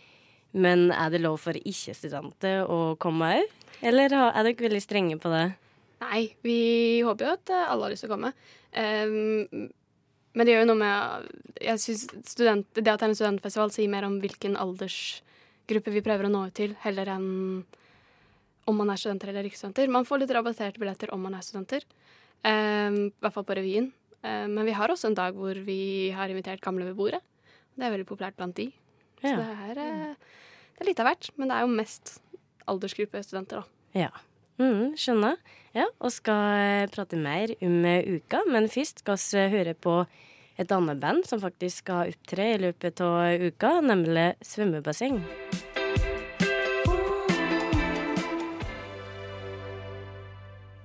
men 0.52 0.90
er 0.90 1.10
det 1.12 1.22
lov 1.22 1.38
for 1.42 1.56
ikke-studenter 1.56 2.64
å 2.66 2.96
komme 3.00 3.34
òg? 3.38 3.58
Eller 3.86 4.12
er 4.12 4.42
dere 4.44 4.56
veldig 4.66 4.82
strenge 4.82 5.18
på 5.20 5.30
det? 5.32 5.44
Nei, 6.00 6.22
vi 6.44 7.02
håper 7.04 7.26
jo 7.26 7.34
at 7.36 7.52
eh, 7.52 7.68
alle 7.68 7.86
har 7.86 7.92
lyst 7.92 8.04
til 8.06 8.10
å 8.10 8.14
komme. 8.14 8.32
Um, 8.72 9.68
men 10.30 10.46
det 10.46 10.54
gjør 10.54 10.62
jo 10.62 10.68
noe 10.70 10.78
med 10.78 11.26
Jeg 11.58 11.80
synes 11.82 12.04
student, 12.30 12.68
Det 12.76 12.86
at 12.86 13.02
det 13.02 13.08
er 13.08 13.10
en 13.10 13.18
studentfestival, 13.18 13.72
sier 13.74 13.90
mer 13.90 14.06
om 14.06 14.20
hvilken 14.22 14.54
aldersgruppe 14.60 15.92
vi 15.92 16.04
prøver 16.06 16.28
å 16.28 16.32
nå 16.32 16.46
ut 16.48 16.56
til, 16.56 16.76
heller 16.84 17.10
enn 17.16 17.28
om 18.70 18.76
man 18.78 18.92
er 18.92 19.00
studenter 19.00 19.32
eller 19.32 19.48
ikke 19.48 19.58
studenter. 19.58 19.90
Man 19.90 20.06
får 20.06 20.22
litt 20.22 20.34
rabatterte 20.36 20.80
billetter 20.80 21.10
om 21.14 21.24
man 21.26 21.34
er 21.34 21.42
studenter. 21.44 21.84
Um, 22.44 23.10
I 23.10 23.24
hvert 23.24 23.34
fall 23.34 23.48
på 23.48 23.56
revyen. 23.58 23.90
Um, 24.22 24.54
men 24.54 24.68
vi 24.68 24.76
har 24.76 24.92
også 24.92 25.10
en 25.10 25.18
dag 25.18 25.36
hvor 25.36 25.58
vi 25.66 25.80
har 26.14 26.30
invitert 26.30 26.62
gamle 26.64 26.86
beboere. 26.92 27.20
Det 27.74 27.86
er 27.86 27.92
veldig 27.96 28.08
populært 28.08 28.38
blant 28.38 28.56
de. 28.56 28.70
Så 29.20 29.36
det 29.36 29.46
er, 29.68 29.78
eh, 29.84 30.14
det 30.74 30.84
er 30.84 30.90
litt 30.90 31.02
av 31.02 31.10
hvert. 31.10 31.30
Men 31.36 31.50
det 31.50 31.56
er 31.56 31.66
jo 31.66 31.78
mest 31.78 32.16
aldersgruppe 32.70 33.22
studenter, 33.24 33.62
da. 33.62 34.00
Ja. 34.06 34.10
Mm, 34.60 34.96
skjønner. 35.00 35.38
Ja, 35.76 35.86
og 36.00 36.12
skal 36.12 36.58
eh, 36.60 36.88
prate 36.92 37.16
mer 37.16 37.52
om 37.64 37.84
eh, 37.88 38.04
uka, 38.18 38.42
men 38.50 38.68
først 38.68 39.04
skal 39.04 39.16
vi 39.16 39.46
høre 39.54 39.74
på 39.74 40.02
et 40.60 40.72
annet 40.76 41.00
band 41.00 41.24
som 41.24 41.40
faktisk 41.40 41.86
skal 41.86 42.10
opptre 42.12 42.50
i 42.54 42.60
løpet 42.60 43.00
av 43.00 43.40
uka, 43.40 43.78
nemlig 43.80 44.34
Svømmebasseng. 44.44 45.22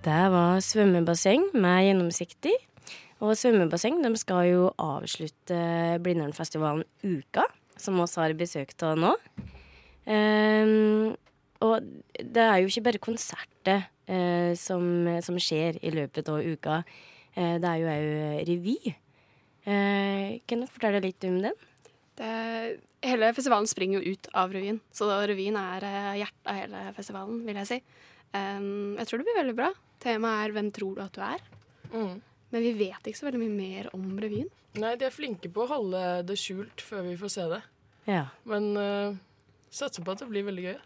Det 0.05 0.23
var 0.29 0.59
svømmebasseng 0.61 1.47
med 1.57 1.87
gjennomsiktig. 1.87 2.53
Og 3.25 3.33
svømmebasseng 3.39 4.03
de 4.03 4.11
skal 4.21 4.51
jo 4.51 4.65
avslutte 4.77 5.57
Blindernfestivalen 6.05 6.85
Uka, 7.01 7.47
som 7.77 7.98
vi 8.00 8.05
har 8.05 8.38
besøkt 8.38 8.84
av 8.86 9.00
nå. 9.00 9.13
Um, 10.05 11.15
og 11.65 11.86
det 12.20 12.44
er 12.44 12.60
jo 12.62 12.70
ikke 12.70 12.86
bare 12.89 13.01
konserter 13.01 13.88
uh, 14.10 14.51
som, 14.60 14.84
som 15.25 15.39
skjer 15.41 15.79
i 15.82 15.94
løpet 15.96 16.29
av 16.29 16.44
uka. 16.46 16.82
Uh, 17.36 17.55
det 17.62 17.72
er 17.72 17.79
jo 17.82 17.94
òg 17.94 18.50
revy. 18.51 18.77
Uh, 19.65 20.41
kan 20.46 20.62
du 20.62 20.70
fortelle 20.70 21.01
litt 21.03 21.25
om 21.25 21.39
den? 21.48 21.63
Det, 22.15 22.34
hele 23.05 23.32
festivalen 23.36 23.67
springer 23.70 24.00
jo 24.00 24.15
ut 24.15 24.29
av 24.38 24.53
revyen, 24.55 24.79
så 24.96 25.08
da 25.10 25.20
revyen 25.27 25.58
er 25.60 25.86
eh, 25.88 26.12
hjertet 26.22 26.51
av 26.51 26.60
hele 26.62 26.84
festivalen, 26.96 27.41
vil 27.48 27.60
jeg 27.62 27.70
si. 27.70 27.79
Um, 28.36 28.96
jeg 29.00 29.10
tror 29.10 29.22
det 29.22 29.27
blir 29.27 29.39
veldig 29.41 29.58
bra. 29.58 29.67
Temaet 30.03 30.46
er 30.46 30.53
'Hvem 30.55 30.70
tror 30.75 30.96
du 30.96 31.01
at 31.03 31.13
du 31.15 31.22
er?' 31.22 31.46
Mm. 31.94 32.22
Men 32.51 32.62
vi 32.62 32.74
vet 32.74 33.08
ikke 33.08 33.17
så 33.17 33.27
veldig 33.29 33.39
mye 33.39 33.58
mer 33.58 33.89
om 33.94 34.17
revyen. 34.20 34.50
Nei, 34.82 34.96
de 35.00 35.05
er 35.08 35.13
flinke 35.13 35.50
på 35.53 35.63
å 35.63 35.70
holde 35.70 36.01
det 36.27 36.36
skjult 36.41 36.82
før 36.84 37.05
vi 37.08 37.15
får 37.20 37.32
se 37.36 37.48
det. 37.51 37.62
Ja. 38.10 38.25
Men 38.50 38.72
uh, 38.77 39.15
satser 39.74 40.03
på 40.05 40.12
at 40.13 40.20
det 40.24 40.29
blir 40.29 40.46
veldig 40.48 40.65
gøy. 40.70 40.77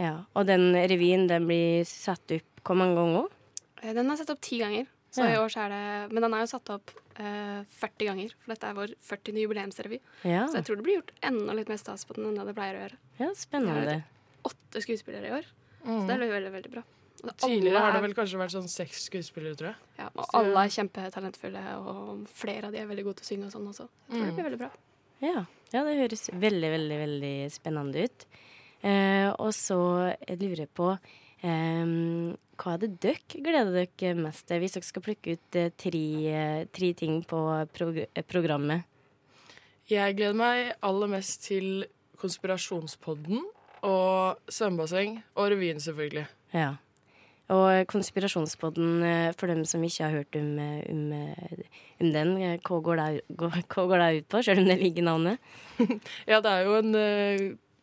ja. 0.00 0.14
Og 0.34 0.46
den 0.48 0.72
revyen 0.74 1.26
den 1.30 1.46
blir 1.50 1.84
satt 1.88 2.32
opp 2.38 2.62
hvor 2.64 2.78
mange 2.78 2.94
ganger? 2.96 3.28
Eh, 3.82 3.92
Den 3.96 4.10
er 4.10 4.16
satt 4.20 4.30
opp 4.30 4.40
ti 4.40 4.58
ganger, 4.62 4.86
så 5.12 5.24
Ja. 5.26 5.34
i 5.34 5.38
år 5.42 5.50
så 5.50 5.64
er 5.66 5.68
det 5.74 6.12
Men 6.14 6.22
den 6.22 6.34
er 6.34 6.40
jo 6.44 6.50
satt 6.54 6.70
opp 6.70 6.90
uh, 7.18 7.64
40 7.66 8.06
ganger, 8.08 8.30
for 8.38 8.54
dette 8.54 8.68
er 8.70 8.74
vår 8.78 8.94
40. 9.02 9.34
jubileumsrevy. 9.42 9.98
Ja. 10.24 10.46
Så 10.46 10.54
jeg 10.60 10.64
tror 10.68 10.76
det 10.78 10.84
blir 10.86 11.00
gjort 11.00 11.10
enda 11.22 11.52
litt 11.58 11.68
mer 11.68 11.76
stas 11.82 12.04
på 12.06 12.14
den 12.14 12.30
enn 12.30 12.38
det 12.38 12.46
det 12.46 12.54
pleier 12.56 12.78
å 12.78 12.84
gjøre. 12.86 12.96
ja, 13.18 13.32
spennende. 13.34 13.98
Åtte 14.48 14.80
skuespillere 14.82 15.28
i 15.28 15.34
år, 15.40 15.44
så 15.84 16.02
det 16.08 16.16
er 16.16 16.34
veldig, 16.36 16.52
veldig 16.56 16.72
bra. 16.74 16.82
Mm. 17.22 17.34
Tidligere 17.38 17.82
har 17.84 17.92
det 17.94 18.02
vel 18.02 18.14
kanskje 18.18 18.38
vært 18.40 18.54
sånn 18.54 18.70
seks 18.70 19.04
skuespillere, 19.06 19.54
tror 19.58 19.68
jeg. 19.70 19.90
Ja, 20.00 20.08
og 20.10 20.32
alle 20.38 20.64
er 20.64 20.72
kjempetalentfulle, 20.74 21.62
og 21.78 22.24
flere 22.34 22.68
av 22.68 22.74
de 22.74 22.80
er 22.82 22.88
veldig 22.90 23.04
gode 23.06 23.20
til 23.20 23.26
å 23.26 23.30
synge 23.30 23.50
og 23.50 23.54
sånn 23.54 23.68
også. 23.70 23.86
Jeg 24.08 24.16
tror 24.16 24.26
det 24.26 24.34
blir 24.38 24.48
veldig 24.48 24.62
bra. 24.64 24.70
Ja. 25.22 25.44
ja, 25.70 25.84
det 25.86 25.98
høres 26.00 26.26
veldig, 26.34 26.70
veldig, 26.72 26.96
veldig 27.04 27.34
spennende 27.54 28.06
ut. 28.08 28.24
Eh, 28.82 29.28
og 29.36 29.52
så 29.54 29.78
lurer 30.26 30.64
jeg 30.64 30.70
på 30.74 30.88
eh, 30.90 31.92
Hva 32.58 32.72
er 32.72 32.80
det 32.82 32.88
dere 33.04 33.42
gleder 33.44 33.76
dere 33.76 34.16
mest 34.18 34.48
til, 34.48 34.58
hvis 34.58 34.74
dere 34.74 34.88
skal 34.88 35.04
plukke 35.06 35.36
ut 35.36 35.58
eh, 35.60 35.70
tre, 35.78 36.06
eh, 36.26 36.64
tre 36.74 36.90
ting 36.98 37.20
på 37.22 37.42
prog 37.70 38.02
programmet? 38.26 38.88
Jeg 39.86 40.18
gleder 40.18 40.38
meg 40.38 40.72
aller 40.82 41.14
mest 41.14 41.46
til 41.46 41.86
Konspirasjonspodden 42.18 43.46
og 43.82 44.38
svømmebasseng 44.48 45.22
og 45.34 45.50
revyen, 45.52 45.80
selvfølgelig. 45.82 46.26
Ja. 46.54 46.74
Og 47.52 47.86
konspirasjonspodden, 47.90 49.02
eh, 49.04 49.32
for 49.36 49.50
dem 49.50 49.64
som 49.68 49.82
ikke 49.84 50.04
har 50.06 50.14
hørt 50.22 50.36
om, 50.38 50.58
eh, 50.58 50.84
om, 50.88 51.12
eh, 51.12 51.66
om 52.00 52.12
den, 52.14 52.36
eh, 52.40 52.58
hva 52.64 52.78
går 52.82 52.96
det, 52.96 53.24
hva 53.36 53.50
hva 53.50 53.88
går 53.90 53.98
det 53.98 54.22
ut 54.22 54.28
på, 54.28 54.42
selv 54.44 54.62
om 54.62 54.70
det 54.70 54.78
ligger 54.80 55.02
i 55.02 55.08
navnet? 55.10 55.38
Ja, 56.30 56.40
det 56.40 56.46
er 56.52 56.64
jo 56.64 56.78
en 56.78 56.94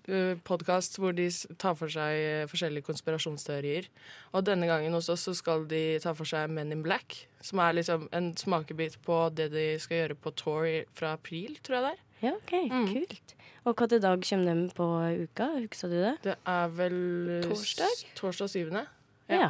uh, 0.10 0.36
podkast 0.44 0.98
hvor 0.98 1.14
de 1.14 1.28
tar 1.62 1.76
for 1.78 1.88
seg 1.92 2.16
eh, 2.18 2.48
forskjellige 2.50 2.88
konspirasjonsteorier. 2.88 3.90
Og 4.34 4.44
denne 4.48 4.66
gangen 4.66 4.94
hos 4.98 5.10
oss 5.10 5.28
så 5.28 5.36
skal 5.38 5.68
de 5.70 6.00
ta 6.02 6.16
for 6.18 6.26
seg 6.26 6.50
Men 6.50 6.72
in 6.72 6.82
Black, 6.82 7.28
som 7.42 7.60
er 7.60 7.74
liksom 7.78 8.08
en 8.12 8.32
smakebit 8.40 8.98
på 9.06 9.20
det 9.36 9.52
de 9.54 9.68
skal 9.78 9.98
gjøre 10.08 10.18
på 10.18 10.34
tour 10.36 10.66
fra 10.98 11.14
april, 11.14 11.60
tror 11.62 11.78
jeg 11.78 11.84
det 11.84 11.92
er. 11.92 12.06
Ja, 12.26 12.32
OK, 12.36 12.56
Mm. 12.72 12.88
kult. 12.94 13.36
Og 13.66 13.76
hvilken 13.76 14.02
dag 14.02 14.24
kommer 14.30 14.46
de 14.56 14.70
på 14.76 14.88
uka, 15.26 15.48
husker 15.60 15.92
du 15.92 15.98
det? 16.00 16.14
Det 16.24 16.36
er 16.48 16.68
vel 16.78 16.98
Torsdag? 17.44 18.04
Torsdag 18.16 18.50
7. 18.50 18.72
Ja. 18.72 18.86
Ja. 19.30 19.50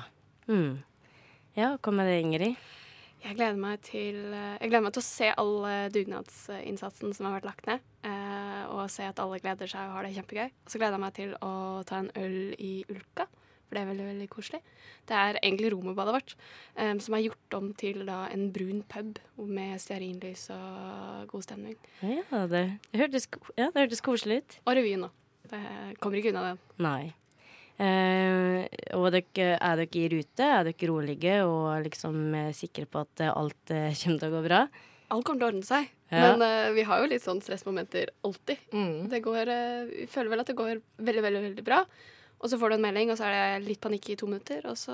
Mm. 0.50 0.80
Ja, 1.56 1.76
hva 1.78 1.92
med 1.94 2.08
det, 2.10 2.20
Ingrid? 2.24 2.56
Jeg 3.20 3.36
gleder 3.36 3.58
meg 3.60 3.82
til, 3.84 4.16
eh, 4.34 4.58
jeg 4.62 4.70
gleder 4.72 4.86
meg 4.86 4.94
til 4.96 5.02
å 5.04 5.10
se 5.10 5.30
all 5.38 5.56
dugnadsinnsatsen 5.92 7.14
som 7.14 7.28
har 7.28 7.40
vært 7.40 7.50
lagt 7.50 7.68
ned. 7.68 7.80
eh, 8.04 8.66
Og 8.70 8.90
se 8.90 9.04
at 9.04 9.20
alle 9.20 9.40
gleder 9.40 9.68
seg 9.68 9.90
og 9.90 9.94
har 9.98 10.04
det 10.04 10.16
kjempegøy. 10.16 10.46
Og 10.66 10.70
så 10.72 10.78
gleder 10.80 10.96
jeg 10.96 11.04
meg 11.04 11.14
til 11.14 11.34
å 11.42 11.84
ta 11.86 11.98
en 12.00 12.12
øl 12.16 12.56
i 12.58 12.86
Ulka, 12.90 13.26
for 13.70 13.78
det 13.78 13.84
er 13.84 13.92
veldig 13.92 14.08
veldig 14.08 14.28
koselig. 14.34 14.60
Det 15.10 15.18
er 15.18 15.38
egentlig 15.44 15.72
romerbadet 15.76 16.16
vårt, 16.18 16.36
um, 16.74 17.00
som 17.06 17.16
er 17.16 17.28
gjort 17.28 17.58
om 17.60 17.70
til 17.78 18.02
da 18.10 18.24
en 18.34 18.50
brun 18.54 18.82
pub 18.90 19.22
med 19.46 19.78
stearinlys 19.82 20.50
og 20.56 21.30
god 21.30 21.46
stemning. 21.46 21.78
Ja, 22.02 22.44
det, 22.50 22.66
det, 22.90 23.00
hørtes, 23.04 23.30
ja, 23.54 23.70
det 23.70 23.86
hørtes 23.86 24.04
koselig 24.06 24.42
ut. 24.42 24.60
Og 24.66 24.78
revyen 24.80 25.08
òg. 25.08 25.16
Kommer 26.02 26.20
ikke 26.20 26.34
unna 26.34 26.52
den. 26.52 26.62
Nei. 26.82 27.14
Uh, 27.80 28.66
og 28.98 29.08
dere, 29.16 29.54
er 29.56 29.80
dere 29.80 30.02
i 30.02 30.10
rute? 30.12 30.44
Er 30.44 30.68
dere 30.68 30.90
rolige 30.90 31.38
og 31.48 31.86
liksom 31.86 32.18
eh, 32.36 32.50
sikre 32.58 32.84
på 32.92 33.06
at 33.06 33.24
alt 33.30 33.72
uh, 33.72 33.88
kommer 34.02 34.20
til 34.20 34.28
å 34.28 34.34
gå 34.34 34.42
bra? 34.50 34.66
Alt 35.16 35.26
kommer 35.26 35.40
til 35.40 35.48
å 35.48 35.52
ordne 35.54 35.68
seg. 35.68 35.88
Ja. 36.12 36.34
Men 36.34 36.44
uh, 36.44 36.74
vi 36.76 36.84
har 36.90 37.00
jo 37.00 37.08
litt 37.08 37.24
sånn 37.24 37.40
stressmomenter 37.46 38.12
alltid. 38.28 38.66
Mm. 38.76 39.08
Det 39.14 39.22
går, 39.24 39.54
vi 39.94 40.10
føler 40.12 40.34
vel 40.34 40.44
at 40.44 40.52
det 40.52 40.58
går 40.60 40.82
veldig, 40.98 41.24
veldig, 41.30 41.44
veldig 41.48 41.66
bra. 41.72 41.80
Og 42.40 42.48
så 42.48 42.56
får 42.56 42.72
du 42.72 42.76
en 42.78 42.84
melding, 42.86 43.10
og 43.12 43.18
så 43.20 43.28
er 43.28 43.34
det 43.36 43.68
litt 43.68 43.82
panikk 43.84 44.14
i 44.14 44.16
to 44.20 44.28
minutter, 44.30 44.64
og 44.70 44.78
så 44.80 44.94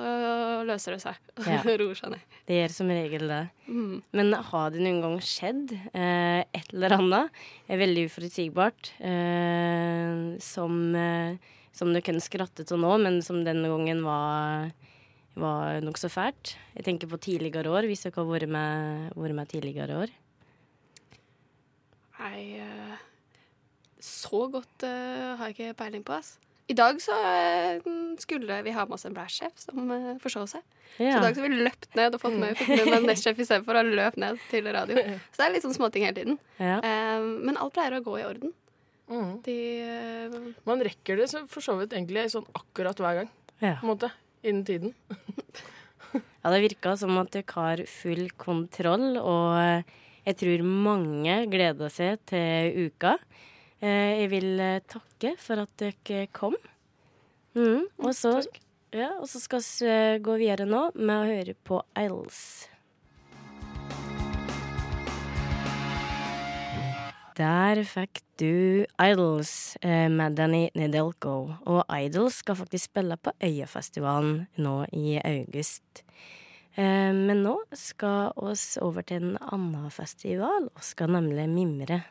løser 0.65 0.95
det 0.95 1.03
seg. 1.03 1.19
Ja. 1.45 1.59
Roer 1.61 1.97
seg 1.97 2.15
ned. 2.15 2.23
Det 2.47 2.57
gjør 2.57 2.73
som 2.73 2.89
regel 2.89 3.27
det. 3.29 3.41
Mm. 3.69 3.99
Men 4.17 4.33
har 4.49 4.71
det 4.73 4.81
noen 4.81 5.01
gang 5.03 5.19
skjedd 5.21 5.75
eh, 5.75 6.41
et 6.41 6.71
eller 6.73 6.95
annet 6.97 7.43
er 7.69 7.81
veldig 7.81 8.07
uforutsigbart 8.09 8.89
eh, 8.97 10.23
som, 10.41 10.79
eh, 10.97 11.53
som 11.75 11.93
du 11.93 12.01
kunne 12.05 12.23
skratte 12.23 12.65
av 12.65 12.81
nå, 12.81 12.95
men 13.05 13.21
som 13.25 13.43
denne 13.45 13.69
gangen 13.69 14.01
var, 14.07 14.71
var 15.37 15.85
nokså 15.85 16.09
fælt? 16.09 16.55
Jeg 16.73 16.87
tenker 16.89 17.11
på 17.13 17.21
tidligere 17.21 17.69
år, 17.69 17.85
hvis 17.91 18.07
dere 18.07 18.23
har 18.23 18.31
vært 18.31 18.49
med, 18.57 19.11
vært 19.21 19.37
med 19.37 19.53
tidligere 19.53 19.99
år. 20.05 20.15
Nei, 22.23 22.57
eh, 22.63 22.97
så 24.01 24.47
godt 24.49 24.87
eh, 24.87 25.35
har 25.37 25.51
jeg 25.51 25.59
ikke 25.59 25.77
peiling 25.83 26.05
på, 26.07 26.17
ass. 26.17 26.39
I 26.67 26.73
dag 26.73 26.97
så 27.01 27.13
eh, 27.13 27.83
skulle 28.17 28.61
vi 28.65 28.73
ha 28.73 28.85
med 28.87 28.97
oss 28.97 29.05
en 29.05 29.13
brassjef 29.13 29.53
som 29.61 29.85
uh, 29.91 30.15
forså 30.23 30.45
seg. 30.49 30.63
Så 30.97 31.03
i 31.05 31.11
dag 31.21 31.35
så 31.35 31.43
har 31.43 31.51
vi 31.51 31.59
løpt 31.67 31.91
ned 31.97 32.15
og 32.15 32.21
fått 32.23 32.37
med, 32.41 32.57
en 32.87 33.05
nestsjef 33.05 33.37
istedenfor 33.43 33.77
å 33.77 33.83
løpe 33.85 34.21
ned 34.21 34.39
til 34.49 34.65
radio. 34.73 34.97
Så 35.33 35.41
det 35.41 35.45
er 35.45 35.53
litt 35.53 35.65
sånn 35.65 35.75
småting 35.75 36.07
hele 36.07 36.15
tiden. 36.17 36.37
Ja. 36.57 36.79
Eh, 36.79 37.25
men 37.45 37.59
alt 37.61 37.75
pleier 37.75 37.97
å 37.99 38.03
gå 38.05 38.15
i 38.21 38.25
orden. 38.25 38.53
Mm. 39.11 39.33
De 39.45 39.57
eh, 39.85 40.37
Man 40.65 40.81
rekker 40.87 41.19
det 41.19 41.27
så 41.29 41.43
for 41.51 41.61
så 41.61 41.75
vidt 41.77 41.93
egentlig 41.93 42.23
sånn 42.33 42.47
akkurat 42.57 42.97
hver 43.03 43.19
gang, 43.21 43.29
Ja. 43.59 43.75
på 43.77 43.85
en 43.85 43.91
måte. 43.91 44.11
Innen 44.45 44.65
tiden. 44.67 44.95
Ja, 46.15 46.51
det 46.53 46.61
virka 46.61 46.91
som 46.95 47.17
at 47.17 47.31
dere 47.33 47.53
har 47.57 47.81
full 47.89 48.27
kontroll, 48.39 49.17
og 49.17 49.89
jeg 50.27 50.37
tror 50.39 50.61
mange 50.63 51.39
gleder 51.51 51.89
seg 51.91 52.21
til 52.29 52.85
uka. 52.85 53.15
Eh, 53.81 54.21
Jeg 54.21 54.29
vil 54.31 54.59
eh, 54.59 54.83
takke 54.87 55.35
for 55.41 55.65
at 55.65 55.73
dere 55.81 56.27
kom. 56.31 56.55
Mm. 57.55 57.87
Og, 58.03 58.13
så, 58.15 58.37
ja, 58.95 59.13
og 59.19 59.27
så 59.31 59.39
skal 59.43 59.63
vi 59.63 59.89
eh, 59.89 60.21
gå 60.23 60.37
videre 60.39 60.67
nå 60.69 60.89
med 60.95 61.15
å 61.15 61.27
høre 61.29 61.55
på 61.67 61.81
Idols. 61.99 62.69
Der 67.35 67.81
fikk 67.83 68.21
du 68.39 68.85
Idols 69.01 69.75
eh, 69.83 70.07
med 70.07 70.37
Danny 70.39 70.69
Nedelko. 70.75 71.35
Og 71.67 71.83
Idols 71.91 72.39
skal 72.39 72.55
faktisk 72.55 72.93
spille 72.93 73.17
på 73.19 73.33
Øyafestivalen 73.43 74.45
nå 74.63 74.75
i 74.95 75.17
august. 75.19 76.05
Eh, 76.79 77.11
men 77.11 77.43
nå 77.43 77.57
skal 77.75 78.31
oss 78.39 78.77
over 78.79 79.03
til 79.03 79.33
en 79.33 79.37
annen 79.51 79.91
festival, 79.91 80.69
og 80.71 80.83
skal 80.83 81.11
nemlig 81.11 81.49
mimre. 81.51 82.05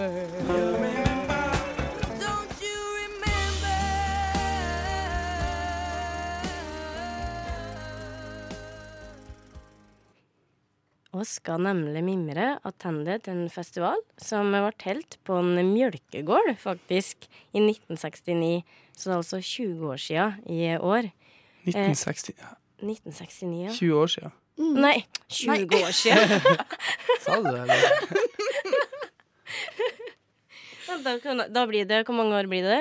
Og 0.00 0.06
skal 11.28 11.60
nemlig 11.60 12.00
mimre 12.06 12.46
attende 12.64 13.18
til 13.20 13.34
en 13.34 13.52
festival 13.52 14.00
som 14.16 14.48
ble 14.54 14.72
telt 14.80 15.18
på 15.28 15.36
en 15.36 15.52
mjølkegård, 15.68 16.54
faktisk, 16.62 17.28
i 17.52 17.60
1969. 17.60 18.64
Så 18.96 19.04
det 19.04 19.12
er 19.12 19.18
altså 19.18 19.42
20 19.44 19.84
år 19.92 20.00
sia 20.00 20.30
i 20.48 20.62
år. 20.80 21.12
1960 21.68 22.32
ja. 22.38 22.54
1969, 22.80 23.52
ja. 23.66 23.76
20 23.76 24.00
år 24.00 24.16
siden. 24.16 24.32
Nei, 24.80 24.96
20 25.28 25.76
år 25.84 25.92
sia. 25.92 26.16
Sa 27.26 27.36
du 27.36 27.52
det, 27.52 27.68
eller? 27.68 28.28
da, 31.04 31.18
kan- 31.22 31.46
da 31.52 31.66
blir 31.66 31.84
det 31.88 32.02
Hvor 32.06 32.14
mange 32.18 32.34
år 32.38 32.48
blir 32.50 32.62
det? 32.66 32.80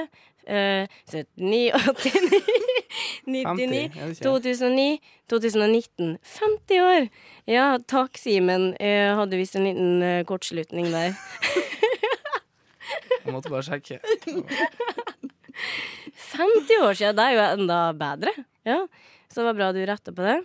Uh, 0.49 0.87
79, 1.05 1.71
89, 1.93 2.41
99, 3.27 3.45
50, 3.45 3.99
er 4.01 4.07
det 4.07 4.15
ikke? 4.15 4.23
2009, 4.25 5.01
2019. 5.29 6.17
50 6.23 6.79
år! 6.81 7.09
Ja, 7.45 7.65
takk, 7.85 8.17
Simen. 8.17 8.71
Jeg 8.81 9.13
hadde 9.19 9.37
visst 9.37 9.55
en 9.59 9.67
liten 9.67 10.01
uh, 10.01 10.23
kortslutning 10.25 10.89
der. 10.89 11.13
Jeg 13.25 13.33
måtte 13.35 13.51
bare 13.53 13.61
sjekke. 13.67 13.99
50 16.33 16.81
år 16.85 16.93
siden, 16.97 17.15
det 17.17 17.25
er 17.25 17.35
jo 17.35 17.43
enda 17.59 17.79
bedre. 17.99 18.33
Ja, 18.65 18.79
Så 19.29 19.41
det 19.41 19.45
var 19.51 19.57
bra 19.59 19.67
du 19.75 19.79
retta 19.85 20.11
på 20.15 20.23
det. 20.25 20.39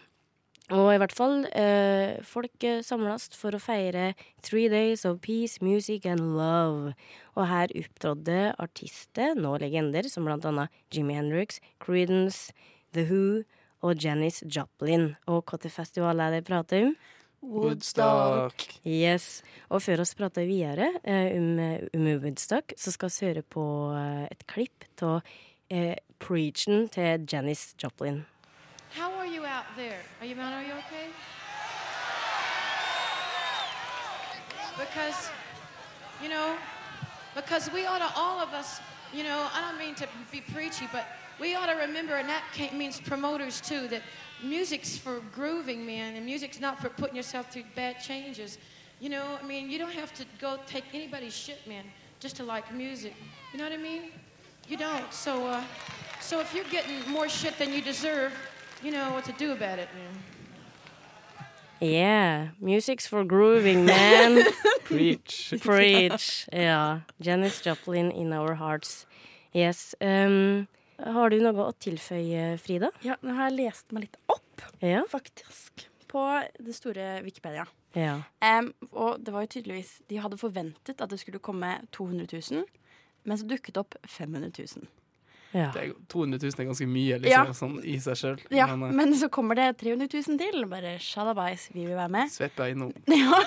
Og 0.73 0.95
i 0.95 0.97
hvert 0.97 1.13
fall, 1.13 1.43
eh, 1.53 2.23
folk 2.25 2.65
eh, 2.65 2.81
samles 2.81 3.29
for 3.37 3.53
å 3.53 3.61
feire 3.61 4.15
Three 4.41 4.71
Days 4.73 5.05
of 5.05 5.21
Peace, 5.21 5.61
Music 5.61 6.07
and 6.07 6.39
Love. 6.39 6.95
Og 7.37 7.49
her 7.51 7.69
opptrådde 7.77 8.55
artister, 8.59 9.35
nå 9.37 9.59
legender, 9.61 10.09
som 10.09 10.25
blant 10.25 10.47
annet 10.49 10.73
Jimi 10.91 11.19
Hendrix, 11.19 11.61
Creedence, 11.85 12.55
The 12.97 13.05
Who 13.11 13.45
og 13.85 14.01
Janis 14.01 14.41
Joplin. 14.49 15.17
Og 15.29 15.45
hvilken 15.45 15.71
festival 15.71 16.25
er 16.25 16.33
det 16.33 16.41
jeg 16.41 16.49
prater 16.49 16.87
om? 16.87 16.97
Woodstock. 17.45 18.65
Yes. 18.89 19.43
Og 19.69 19.83
før 19.85 20.01
oss 20.01 20.15
prater 20.17 20.49
videre 20.49 20.95
eh, 21.05 21.35
om, 21.37 21.59
om 21.93 22.13
Woodstock, 22.25 22.73
så 22.81 22.95
skal 22.95 23.13
vi 23.13 23.29
høre 23.29 23.45
på 23.45 23.65
eh, 23.99 24.29
et 24.33 24.47
klipp 24.49 24.89
av 25.05 25.21
eh, 25.69 25.99
preachen 26.25 26.89
til 26.89 27.29
Janis 27.29 27.75
Joplin. 27.77 28.25
How 28.97 29.13
are 29.15 29.27
you 29.27 29.45
out 29.45 29.65
there? 29.77 29.99
Are 30.21 30.27
you, 30.27 30.37
man, 30.37 30.53
are 30.53 30.65
you 30.65 30.73
okay? 30.75 31.09
Because, 34.79 35.31
you 36.23 36.29
know, 36.29 36.55
because 37.35 37.69
we 37.73 37.87
ought 37.87 37.99
to, 37.99 38.13
all 38.17 38.39
of 38.39 38.51
us, 38.51 38.81
you 39.13 39.25
know, 39.25 39.49
I 39.53 39.61
don't 39.61 39.81
mean 39.81 39.97
to 39.97 40.07
be 40.31 40.41
preachy, 40.41 40.89
but 40.93 41.09
we 41.41 41.57
ought 41.57 41.67
to 41.67 41.73
remember, 41.73 42.15
and 42.15 42.29
that 42.29 42.45
means 42.73 43.01
promoters 43.01 43.61
too, 43.61 43.89
that 43.89 44.03
music's 44.45 44.97
for 44.97 45.21
grooving, 45.35 45.85
man, 45.85 46.15
and 46.15 46.25
music's 46.25 46.61
not 46.61 46.81
for 46.81 46.89
putting 46.89 47.17
yourself 47.17 47.53
through 47.53 47.65
bad 47.75 48.01
changes. 48.01 48.59
You 49.01 49.09
know, 49.09 49.39
I 49.43 49.45
mean, 49.45 49.71
you 49.71 49.79
don't 49.81 49.93
have 49.93 50.15
to 50.15 50.25
go 50.41 50.61
take 50.69 50.85
anybody's 50.93 51.35
shit, 51.37 51.67
man, 51.67 51.85
just 52.21 52.37
to 52.37 52.45
like 52.45 52.73
music. 52.73 53.15
You 53.53 53.59
know 53.59 53.65
what 53.65 53.73
I 53.73 53.83
mean? 53.83 54.13
You 54.69 54.77
don't. 54.77 55.13
So, 55.13 55.49
uh, 55.49 55.65
so 56.21 56.39
if 56.39 56.55
you're 56.55 56.65
getting 56.71 57.11
more 57.11 57.29
shit 57.29 57.59
than 57.59 57.73
you 57.73 57.83
deserve, 57.83 58.33
you 58.85 58.91
know 58.93 59.13
what 59.15 59.25
to 59.25 59.33
do 59.33 59.53
about 59.53 59.79
it. 59.79 59.89
Yeah, 61.81 62.49
music's 62.61 63.07
for 63.07 63.25
grooving, 63.25 63.85
man. 63.85 64.45
Preach. 64.85 65.53
Preach. 65.63 66.49
Ja. 66.53 67.01
Janis 67.19 67.61
Joplin 67.67 68.11
in 68.11 68.33
our 68.33 68.55
hearts. 68.55 69.07
Yes. 69.53 69.95
Um, 70.01 70.67
har 70.99 71.31
du 71.31 71.41
noe 71.43 71.67
å 71.67 71.73
tilføye, 71.77 72.55
Frida? 72.63 72.91
Ja, 73.05 73.17
nå 73.23 73.35
har 73.37 73.51
jeg 73.51 73.59
lest 73.67 73.93
meg 73.93 74.07
litt 74.07 74.17
opp, 74.31 74.63
Ja. 74.81 75.03
faktisk, 75.11 75.89
på 76.09 76.23
det 76.63 76.75
store 76.75 77.21
Wikipedia. 77.25 77.67
ja. 77.95 78.23
Um, 78.41 78.73
og 78.93 79.25
det 79.25 79.33
var 79.35 79.43
jo 79.45 79.47
tydeligvis 79.55 80.01
De 80.09 80.17
hadde 80.23 80.39
forventet 80.39 81.01
at 81.01 81.11
det 81.11 81.19
skulle 81.21 81.39
komme 81.43 81.81
200 81.93 82.27
000, 82.51 82.65
men 83.25 83.39
så 83.39 83.47
dukket 83.47 83.75
det 83.75 83.83
opp 83.83 83.95
500 84.07 84.51
000. 84.59 84.87
ja. 85.55 85.69
Det 85.75 85.85
er, 85.85 85.93
200 86.11 86.41
000 86.43 86.61
er 86.65 86.67
ganske 86.69 86.87
mye 86.91 87.19
liksom, 87.23 87.31
Ja. 87.31 87.55
sånn 87.55 87.77
i 87.87 87.99
seg 88.03 88.19
sjøl. 88.19 88.41
Ja, 88.55 88.67
Men 88.75 88.91
uh, 88.91 88.97
men 88.99 89.15
så 89.19 89.29
kommer 89.33 89.55
det 89.59 89.69
300 89.79 90.09
000 90.11 90.41
til. 90.41 90.65
Bare 90.71 90.97
shalabais, 90.99 91.69
vi 91.75 91.85
vil 91.87 91.95
være 91.95 92.11
med. 92.11 92.33
Sveppa 92.35 92.67
innom. 92.73 92.91
Ja. 93.07 93.39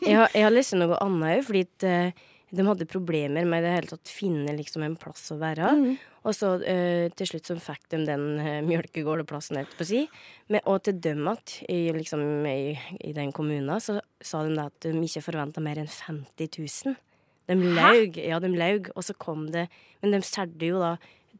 Jeg 0.00 0.16
har, 0.16 0.30
jeg 0.32 0.46
har 0.48 0.54
lest 0.54 0.74
noe 0.80 0.96
annet 1.04 1.36
òg, 1.36 1.44
fordi 1.50 1.62
at, 1.68 1.86
eh, 1.86 2.26
de 2.56 2.62
hadde 2.64 2.86
problemer 2.88 3.44
med 3.44 3.64
det 3.66 3.72
hele 3.74 3.90
tatt 3.90 4.08
finne 4.08 4.52
liksom 4.56 4.84
en 4.86 4.94
plass 4.96 5.26
å 5.34 5.36
være. 5.40 5.70
Mm. 5.76 5.96
Og 6.26 6.34
så 6.34 6.54
uh, 6.58 7.06
til 7.18 7.28
slutt 7.28 7.50
så 7.52 7.56
fikk 7.60 7.84
de 7.92 8.00
den 8.08 8.24
uh, 8.40 8.62
mjølkegårdeplassen, 8.66 9.58
holdt 9.60 9.76
på 9.78 9.84
å 9.84 9.88
si. 9.92 10.04
Men, 10.48 10.62
og 10.64 10.80
til 10.86 10.96
dem 11.04 11.26
at 11.30 11.58
i, 11.68 11.84
liksom, 11.94 12.22
i, 12.48 12.72
i 13.04 13.12
den 13.14 13.34
kommunen 13.36 13.82
så 13.82 14.00
sa 14.24 14.40
de 14.46 14.56
at 14.62 14.88
de 14.88 14.94
ikke 15.04 15.22
forventa 15.28 15.62
mer 15.62 15.82
enn 15.82 15.90
50 15.90 16.56
000. 16.86 16.96
De 17.46 17.54
laug, 17.76 18.16
ja, 18.18 18.40
de 18.42 18.48
laug, 18.58 18.88
og 18.98 19.04
så 19.06 19.14
kom 19.22 19.44
det 19.54 19.68
Men 20.02 20.16
de 20.16 20.18
solgte 20.26 20.66
jo 20.66 20.80
da 20.82 20.96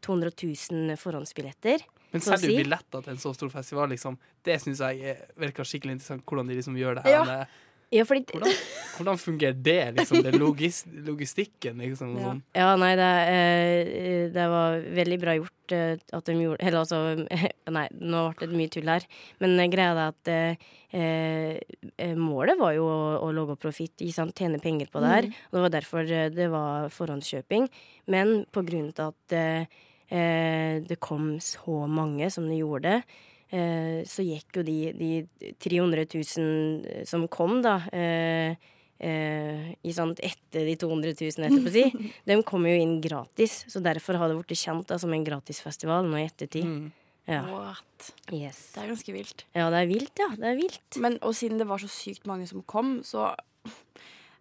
200 0.07 0.33
000 0.43 0.97
forhåndsbilletter. 1.03 1.85
Men 2.15 2.23
Så 2.23 2.37
selger 2.39 2.55
du 2.55 2.63
billetter 2.63 3.03
til 3.05 3.13
en 3.17 3.21
så 3.21 3.35
stor 3.35 3.51
festival, 3.53 3.91
liksom, 3.93 4.17
det 4.47 4.61
syns 4.63 4.79
jeg 4.81 5.03
er- 5.13 5.25
virker 5.37 5.67
skikkelig 5.67 5.99
interessant. 5.99 6.25
Hvordan 6.25 6.49
de 6.49 6.55
liksom 6.61 6.77
gjør 6.79 6.95
det 7.01 7.05
her. 7.09 7.17
Ja. 7.19 7.25
med- 7.25 7.63
Ja, 7.95 8.03
fordi 8.03 8.25
Hvordan, 8.27 8.55
hvordan 8.99 9.17
fungerer 9.17 9.63
det, 9.63 9.95
liksom? 9.95 10.21
Den 10.25 10.41
logis, 10.41 10.81
logistikken, 11.07 11.79
liksom? 11.79 12.17
Ja. 12.19 12.25
Sånn. 12.25 12.41
Ja, 12.59 12.71
nei, 12.83 12.89
det, 12.99 13.11
eh, 13.31 14.31
det 14.35 14.47
var 14.51 14.81
veldig 14.97 15.19
bra 15.23 15.35
gjort 15.39 15.71
eh, 15.77 15.97
at 16.13 16.25
de 16.27 16.33
gjorde 16.35 16.67
Eller 16.67 16.81
altså 16.81 16.99
Nei, 17.77 17.87
nå 17.95 18.25
ble 18.35 18.49
det 18.51 18.57
mye 18.59 18.73
tull 18.75 18.91
her. 18.91 19.07
Men 19.39 19.55
eh, 19.61 19.69
greia 19.71 19.95
er 19.95 20.03
at 20.09 20.33
eh, 20.35 20.57
eh, 20.99 22.15
målet 22.19 22.59
var 22.59 22.75
jo 22.75 22.85
å, 22.91 22.99
å 23.23 23.31
lage 23.35 23.57
profitt, 23.63 24.03
tjene 24.03 24.59
penger 24.63 24.91
på 24.91 25.01
det 25.05 25.13
her. 25.15 25.31
Og 25.53 25.59
det 25.61 25.65
var 25.69 25.75
derfor 25.79 26.11
eh, 26.11 26.29
det 26.35 26.51
var 26.51 26.89
forhåndskjøping. 26.91 27.69
Men 28.11 28.47
på 28.51 28.67
grunn 28.67 28.91
av 28.99 29.15
at 29.15 29.39
det 30.09 31.01
kom 31.03 31.41
så 31.43 31.87
mange 31.91 32.29
som 32.31 32.45
det 32.47 32.61
gjorde, 32.61 33.01
eh, 33.51 34.05
så 34.07 34.25
gikk 34.27 34.61
jo 34.61 34.65
de, 34.67 34.79
de 34.95 35.53
300 35.63 36.07
000 36.15 37.07
som 37.09 37.27
kom, 37.33 37.59
da 37.65 37.81
eh, 37.91 38.55
eh, 38.99 39.73
i 39.83 39.95
sånt 39.95 40.21
etter 40.25 40.67
de 40.69 40.77
200 40.81 41.17
000, 41.21 41.49
etterpå 41.49 41.73
si, 41.73 41.87
de 42.29 42.39
kom 42.47 42.69
jo 42.69 42.77
inn 42.77 43.01
gratis. 43.05 43.65
Så 43.73 43.83
derfor 43.85 44.21
har 44.21 44.31
det 44.31 44.39
blitt 44.41 44.61
kjent 44.61 44.89
da, 44.91 45.01
som 45.01 45.13
en 45.15 45.27
gratisfestival 45.27 46.09
nå 46.09 46.21
i 46.21 46.29
ettertid. 46.29 46.69
Mm. 46.69 46.87
Ja. 47.27 47.43
What? 47.51 48.13
Yes. 48.31 48.69
Det 48.77 48.85
er 48.85 48.93
ganske 48.93 49.13
vilt. 49.15 49.43
ja, 49.51 49.67
det 49.75 49.83
er 49.83 49.91
vilt, 49.91 50.23
ja. 50.23 50.31
Det 50.39 50.47
er 50.47 50.61
vilt. 50.61 51.01
Men, 51.03 51.19
og 51.27 51.35
siden 51.35 51.59
det 51.59 51.67
var 51.67 51.83
så 51.83 51.91
sykt 51.91 52.29
mange 52.31 52.49
som 52.51 52.63
kom, 52.67 53.01
så 53.07 53.33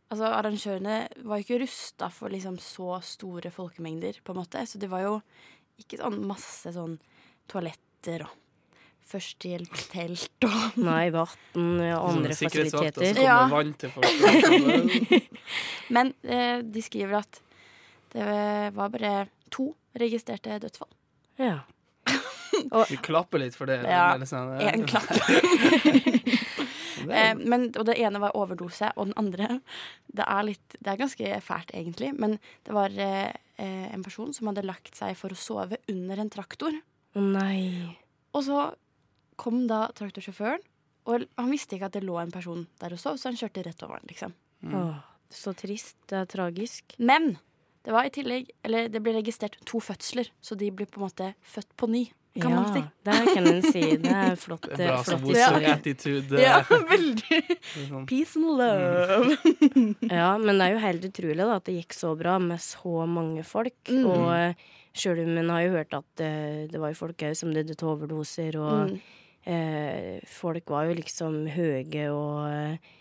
Altså, 0.06 0.28
arrangørene 0.30 0.98
var 1.26 1.40
jo 1.40 1.44
ikke 1.44 1.58
rusta 1.64 2.12
for 2.14 2.30
liksom 2.30 2.60
så 2.62 3.00
store 3.02 3.50
folkemengder, 3.50 4.20
på 4.22 4.36
en 4.36 4.38
måte. 4.38 4.62
Så 4.70 4.78
det 4.78 4.92
var 4.92 5.02
jo 5.02 5.16
ikke 5.82 6.00
sånn 6.02 6.20
masse 6.28 6.72
sånn 6.76 6.98
toaletter 7.52 8.24
og 8.28 8.34
førstehjelpstelt 9.06 10.46
og 10.48 10.78
Nei, 10.88 11.10
vann 11.14 11.28
og 11.56 12.08
andre 12.10 12.34
Sånne 12.34 12.40
fasiliteter. 12.40 13.06
Så 13.06 13.14
kommer 13.14 13.22
Ja. 13.22 13.38
vann 13.52 13.74
til 13.78 13.92
folk. 13.94 14.10
Men 15.96 16.14
eh, 16.24 16.60
de 16.66 16.82
skriver 16.82 17.20
at 17.22 17.42
det 18.16 18.26
var 18.74 18.90
bare 18.94 19.14
to 19.52 19.70
registrerte 20.00 20.58
dødsfall. 20.64 20.90
Ja. 21.38 21.58
Vi 22.90 22.96
klapper 23.04 23.42
litt 23.44 23.56
for 23.60 23.68
det. 23.68 23.82
Ja, 23.84 24.14
sånn, 24.26 24.54
ja. 24.56 24.70
eh, 24.70 24.78
En 24.78 24.86
klapp. 24.88 25.12
Eh, 27.06 27.36
men, 27.38 27.68
og 27.78 27.84
det 27.86 27.98
ene 28.02 28.22
var 28.24 28.34
overdose, 28.40 28.88
og 28.96 29.10
den 29.12 29.18
andre 29.20 29.60
Det 30.08 30.24
er, 30.26 30.44
litt, 30.48 30.78
det 30.80 30.94
er 30.94 31.02
ganske 31.04 31.34
fælt, 31.44 31.74
egentlig. 31.76 32.14
Men 32.18 32.38
det 32.66 32.74
var 32.74 32.96
eh, 32.98 33.34
eh, 33.58 33.88
en 33.94 34.04
person 34.06 34.34
som 34.36 34.50
hadde 34.52 34.66
lagt 34.66 34.98
seg 34.98 35.16
for 35.20 35.34
å 35.34 35.40
sove 35.40 35.80
under 35.92 36.22
en 36.22 36.32
traktor. 36.34 36.76
Nei. 37.16 37.96
Og 38.36 38.46
så 38.48 38.62
kom 39.40 39.66
da 39.70 39.86
traktorsjåføren, 39.96 40.64
og 41.06 41.26
han 41.38 41.52
visste 41.52 41.78
ikke 41.78 41.90
at 41.90 41.98
det 41.98 42.06
lå 42.06 42.16
en 42.18 42.34
person 42.34 42.66
der 42.82 42.96
og 42.96 43.02
sov, 43.02 43.20
så 43.22 43.30
han 43.30 43.38
kjørte 43.40 43.66
rett 43.68 43.84
over 43.86 44.02
den, 44.02 44.10
liksom. 44.10 44.34
Åh, 44.66 45.04
så 45.30 45.54
trist. 45.58 45.98
Det 46.10 46.18
er 46.24 46.30
tragisk. 46.32 46.96
Men 46.98 47.36
det 47.86 47.94
var 47.94 48.08
i 48.08 48.14
tillegg 48.14 48.48
Eller 48.66 48.88
det 48.90 49.02
ble 49.04 49.14
registrert 49.14 49.60
to 49.70 49.82
fødsler, 49.84 50.32
så 50.42 50.58
de 50.58 50.72
ble 50.74 50.88
på 50.90 50.98
en 50.98 51.06
måte 51.06 51.28
født 51.46 51.76
på 51.78 51.90
ny, 51.92 52.04
kan 52.42 52.52
ja, 52.52 52.60
man 52.62 52.74
si. 52.74 52.82
det 53.08 53.34
kan 53.34 53.48
en 53.48 53.62
si. 53.64 53.82
Det 54.04 54.12
er 54.12 54.36
flott. 54.46 54.66
det 54.72 54.86
er 54.86 54.92
bra. 54.92 55.04
Så 55.08 55.18
flott 55.22 55.68
attitude. 55.72 56.40
Ja, 56.42 56.58
eh, 56.60 56.86
veldig. 56.94 57.42
sånn. 57.90 58.06
Peace 58.10 58.36
and 58.36 58.58
love. 58.60 59.38
Ja, 60.12 60.32
men 60.38 60.58
det 60.60 60.66
er 60.68 60.74
jo 60.76 60.82
helt 60.84 61.06
utrolig 61.10 61.38
da, 61.42 61.56
at 61.60 61.66
det 61.70 61.78
gikk 61.80 61.96
så 61.96 62.12
bra 62.20 62.38
med 62.44 62.60
så 62.64 63.06
mange 63.08 63.44
folk. 63.48 63.78
Mm. 63.88 64.06
Og 64.12 64.26
eh, 64.36 64.66
sjøl 64.96 65.24
om 65.26 65.38
en 65.42 65.54
har 65.56 65.64
jo 65.66 65.76
hørt 65.78 65.94
at 65.98 66.08
det, 66.22 66.34
det 66.74 66.80
var 66.82 66.92
jo 66.94 67.00
folk 67.04 67.24
òg 67.28 67.36
som 67.40 67.54
døde 67.56 67.76
av 67.80 67.94
overdoser, 67.96 68.60
og 68.62 68.92
Mm. 68.96 69.00
eh, 69.46 70.20
folk 70.28 70.70
var 70.74 70.88
jo 70.90 70.96
liksom 70.98 71.42
høye 71.54 72.06
og 72.12 72.48
eh, 72.50 72.94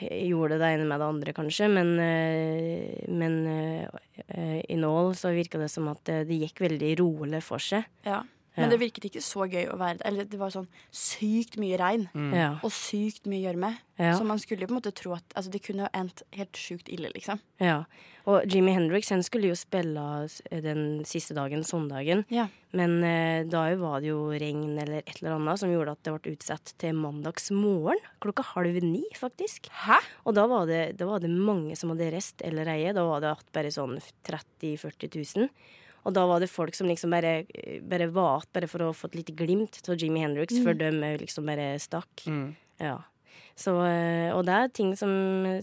gjorde 0.00 0.58
det 0.60 0.72
ene 0.74 0.86
med 0.88 1.00
det 1.00 1.06
andre, 1.06 1.34
kanskje. 1.36 1.68
Men, 1.68 1.94
eh, 2.00 3.08
men 3.08 3.46
eh, 3.46 3.88
eh, 4.28 4.60
in 4.68 4.84
all 4.84 5.14
så 5.14 5.32
virka 5.34 5.58
det 5.58 5.70
som 5.72 5.88
at 5.92 6.08
eh, 6.08 6.24
det 6.28 6.40
gikk 6.44 6.62
veldig 6.66 6.92
rolig 7.00 7.42
for 7.44 7.62
seg. 7.62 7.88
Ja. 8.06 8.22
Men 8.56 8.64
Ja. 8.66 8.70
det 8.76 8.80
virket 8.80 9.04
ikke 9.10 9.22
så 9.22 9.46
gøy 9.48 9.68
å 9.70 9.76
være. 9.78 10.00
Eller 10.04 10.24
det 10.24 10.38
var 10.38 10.50
sånn 10.50 10.66
sykt 10.92 11.56
mye 11.56 11.78
regn 11.78 12.08
Mm. 12.14 12.34
Ja. 12.34 12.58
og 12.64 12.70
sykt 12.70 13.24
mye 13.26 13.44
gjørme. 13.46 13.76
Ja. 13.98 14.14
Så 14.18 14.24
man 14.26 14.38
skulle 14.38 14.60
jo 14.62 14.66
på 14.66 14.74
en 14.74 14.80
måte 14.80 14.94
tro 14.94 15.12
at 15.14 15.22
altså, 15.36 15.50
det 15.50 15.62
kunne 15.62 15.82
ha 15.86 15.90
endt 15.94 16.22
helt 16.32 16.52
sjukt 16.52 16.88
ille, 16.88 17.10
liksom. 17.14 17.38
Ja. 17.60 17.84
Og 18.26 18.44
Jimmy 18.46 18.72
Hendrix 18.74 19.08
han 19.10 19.22
skulle 19.22 19.48
jo 19.48 19.54
spille 19.54 20.28
den 20.50 21.04
siste 21.04 21.34
dagen, 21.34 21.62
søndagen. 21.64 22.24
Ja. 22.28 22.48
Men 22.72 23.02
eh, 23.04 23.44
da 23.44 23.74
var 23.76 24.00
det 24.00 24.08
jo 24.10 24.30
regn 24.30 24.78
eller 24.78 24.98
et 25.06 25.22
eller 25.22 25.36
annet 25.38 25.58
som 25.58 25.70
gjorde 25.70 25.92
at 25.92 26.02
det 26.02 26.12
ble 26.22 26.32
utsatt 26.36 26.74
til 26.78 26.92
mandagsmorgen. 26.94 27.98
Klokka 28.20 28.42
halv 28.54 28.82
ni, 28.82 29.04
faktisk. 29.16 29.68
Hæ? 29.70 29.98
Og 30.26 30.34
da 30.34 30.46
var 30.46 30.66
det, 30.66 30.96
da 30.98 31.06
var 31.06 31.20
det 31.20 31.30
mange 31.30 31.76
som 31.76 31.90
hadde 31.90 32.10
reist 32.12 32.42
eller 32.42 32.66
eie. 32.66 32.92
Da 32.92 33.04
var 33.06 33.20
det 33.20 33.36
bare 33.52 33.70
sånn 33.72 33.98
30 34.26 34.76
000-40 34.76 35.36
000. 35.36 35.48
Og 36.08 36.14
da 36.16 36.24
var 36.28 36.40
det 36.40 36.48
folk 36.50 36.76
som 36.76 36.88
liksom 36.88 37.12
bare, 37.12 37.44
bare 37.84 38.08
var 38.12 38.46
bare 38.54 38.68
for 38.70 38.86
å 38.86 38.92
få 38.96 39.10
et 39.10 39.20
lite 39.20 39.36
glimt 39.36 39.82
av 39.84 40.00
Jimmy 40.00 40.22
Hendrix, 40.24 40.56
før 40.64 40.78
de 40.80 40.90
òg 40.94 41.18
liksom 41.24 41.48
bare 41.50 41.74
stakk. 41.82 42.24
Mm. 42.24 42.54
Ja. 42.80 42.96
Så, 43.60 43.74
eh, 43.84 44.30
og 44.32 44.46
det 44.48 44.56
er 44.56 44.70
ting 44.72 44.94
som, 44.96 45.10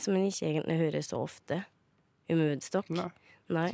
som 0.01 0.17
en 0.17 0.27
ikke 0.27 0.51
egentlig 0.51 0.77
hører 0.83 1.05
så 1.05 1.23
ofte 1.23 1.63
om 2.29 2.43
Nei, 2.93 3.07
Nei. 3.55 3.69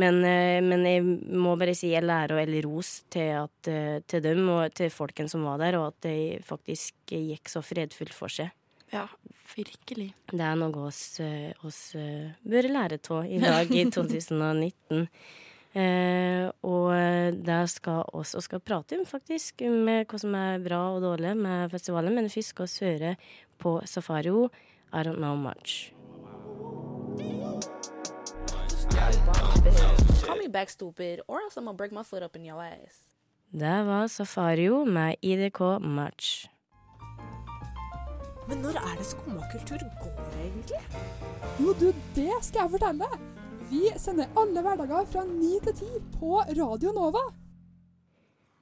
Men, 0.00 0.20
eh, 0.24 0.60
men 0.62 0.84
jeg 0.86 1.02
må 1.34 1.56
bare 1.60 1.74
si 1.76 1.90
jeg 1.90 2.06
lærer 2.06 2.44
eller 2.44 2.64
ros 2.68 3.00
til, 3.12 3.32
at, 3.42 3.68
eh, 3.68 3.98
til 4.08 4.22
dem 4.24 4.46
og 4.52 4.72
til 4.76 4.92
folken 4.92 5.28
som 5.28 5.44
var 5.48 5.58
der, 5.60 5.78
og 5.80 5.90
at 5.90 6.06
det 6.06 6.44
faktisk 6.46 6.94
gikk 7.10 7.50
så 7.50 7.64
fredfullt 7.64 8.14
for 8.16 8.32
seg. 8.32 8.52
Ja, 8.90 9.06
virkelig. 9.54 10.10
Det 10.30 10.42
er 10.42 10.58
noe 10.58 10.88
oss, 10.88 11.20
eh, 11.22 11.52
oss 11.66 11.94
eh, 11.98 12.32
bør 12.42 12.68
lære 12.70 12.98
av 12.98 13.22
i 13.26 13.38
dag, 13.42 13.70
i 13.70 13.84
2019. 13.94 15.06
Eh, 15.70 16.48
og 16.66 16.88
det 16.90 17.44
det 17.46 17.60
skal 17.70 18.02
oss 18.18 18.34
og 18.34 18.42
skal 18.42 18.58
prate 18.60 18.98
om, 18.98 19.04
faktisk, 19.06 19.62
om 19.62 19.86
eh, 19.88 20.02
hva 20.10 20.18
som 20.18 20.34
er 20.34 20.58
bra 20.64 20.80
og 20.96 21.02
dårlig 21.06 21.36
med 21.38 21.70
festivalen. 21.70 22.14
Men 22.18 22.30
først 22.32 22.56
skal 22.56 22.66
vi 22.66 22.90
høre 22.90 23.14
på 23.62 23.78
Safario, 23.86 24.48
I 24.90 25.04
Don't 25.06 25.22
Know 25.22 25.36
Much. 25.38 25.92
Det 33.52 33.76
var 33.86 34.08
Safario 34.08 34.84
med 34.84 35.16
IDK 35.22 35.60
Match. 35.80 36.46
Men 38.48 38.62
når 38.64 38.78
er 38.80 38.96
det 38.98 39.06
skummakultur 39.10 39.82
går, 40.00 40.22
egentlig? 40.40 40.80
Jo, 41.60 41.74
du, 41.76 41.90
det 42.16 42.32
skal 42.46 42.64
jeg 42.64 42.72
fortelle. 42.76 43.10
Vi 43.70 43.82
sender 44.00 44.30
alle 44.40 44.64
hverdager 44.64 45.06
fra 45.12 45.26
9 45.28 45.50
til 45.66 45.76
10 45.76 46.00
på 46.16 46.40
Radio 46.48 46.94
Nova. 46.96 47.22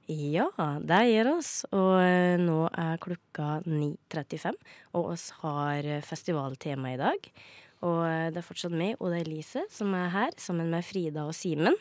Ja, 0.09 0.49
det 0.81 0.99
gjør 1.11 1.31
oss. 1.35 1.53
Og 1.69 1.95
eh, 2.01 2.35
nå 2.41 2.63
er 2.73 2.99
klokka 3.01 3.59
9.35, 3.65 4.57
og 4.97 5.11
oss 5.13 5.29
har 5.43 5.87
festivaltema 6.05 6.95
i 6.95 6.99
dag. 6.99 7.31
Og 7.85 8.01
eh, 8.03 8.27
det 8.33 8.41
er 8.41 8.45
fortsatt 8.45 8.75
meg, 8.75 8.97
Oda 8.99 9.21
Elise, 9.21 9.63
som 9.71 9.93
er 9.97 10.11
her, 10.13 10.35
sammen 10.41 10.71
med 10.73 10.85
Frida 10.85 11.27
og 11.29 11.35
Simen. 11.37 11.77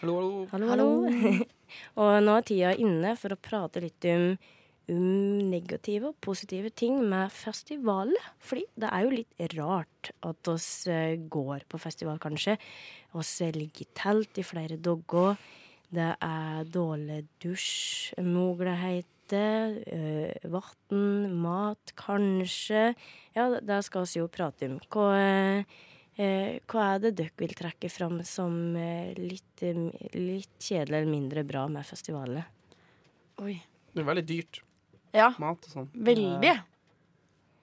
Hallo, 0.00 0.16
hallo. 0.50 0.68
Hallo, 0.72 0.88
hallo. 1.06 1.46
og 2.02 2.16
nå 2.24 2.36
er 2.36 2.46
tida 2.48 2.72
inne 2.80 3.14
for 3.16 3.32
å 3.32 3.40
prate 3.40 3.80
litt 3.84 4.08
om, 4.12 4.34
om 4.92 5.38
negative 5.50 6.08
og 6.12 6.20
positive 6.22 6.70
ting 6.70 7.00
med 7.10 7.32
festival. 7.34 8.12
Fordi 8.38 8.64
det 8.78 8.90
er 8.92 9.02
jo 9.06 9.10
litt 9.16 9.34
rart 9.56 10.10
at 10.26 10.48
oss 10.52 10.68
eh, 10.86 11.16
går 11.30 11.60
på 11.68 11.78
festival, 11.82 12.18
kanskje. 12.22 12.54
Oss 13.18 13.32
eh, 13.42 13.50
ligger 13.56 13.82
i 13.82 13.88
telt 13.98 14.38
i 14.38 14.44
flere 14.46 14.76
dager. 14.78 15.36
Det 15.96 16.12
er 16.22 16.64
dårlig 16.74 17.24
dusjmuligheter, 17.42 19.76
øh, 19.86 20.32
vann, 20.50 21.36
mat, 21.42 21.92
kanskje. 21.98 22.94
Ja, 23.36 23.60
det- 23.60 23.84
skal 23.84 24.02
vi 24.04 24.18
jo 24.20 24.28
prate 24.28 24.64
om. 24.70 24.78
Hva, 24.90 25.64
eh, 26.18 26.58
hva 26.66 26.94
er 26.94 26.98
det 26.98 27.14
dere 27.16 27.30
vil 27.38 27.54
trekke 27.54 27.88
fram 27.90 28.22
som 28.24 28.76
eh, 28.76 29.14
litt, 29.14 29.62
eh, 29.62 29.74
litt 30.14 30.58
kjedelig 30.58 30.94
eller 30.94 31.06
mindre 31.10 31.44
bra 31.44 31.68
med 31.68 31.84
festivalet? 31.84 32.44
Oi. 33.38 33.62
Det 33.94 34.00
er 34.02 34.06
veldig 34.12 34.26
dyrt. 34.26 34.60
Ja, 35.16 35.30
Mat 35.42 35.64
og 35.66 35.72
sånn. 35.72 35.88
veldig. 35.96 36.44
Ja, 36.44 36.58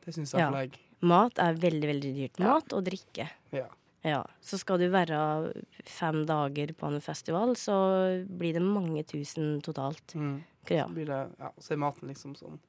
Det 0.03 0.13
syns 0.15 0.33
jeg 0.33 0.41
er 0.41 0.49
for 0.49 0.57
legg. 0.57 0.79
Mat 1.03 1.39
er 1.39 1.53
veldig, 1.59 1.87
veldig 1.93 2.11
dyrt. 2.17 2.39
Mat 2.43 2.73
og 2.75 2.83
drikke. 2.87 3.29
Ja. 3.55 3.67
Ja, 4.03 4.23
Så 4.43 4.57
skal 4.59 4.81
du 4.81 4.89
være 4.91 5.53
fem 5.87 6.25
dager 6.27 6.73
på 6.75 6.89
en 6.91 6.99
festival, 6.99 7.55
så 7.55 8.25
blir 8.27 8.53
det 8.57 8.61
mange 8.61 9.03
tusen 9.07 9.61
totalt. 9.63 10.15
Mm. 10.15 10.41
Ja. 10.69 10.87
Så 10.87 10.95
det, 10.95 11.07
ja, 11.39 11.51
så 11.59 11.73
er 11.73 11.77
maten 11.77 12.07
liksom 12.11 12.35
sånn 12.39 12.59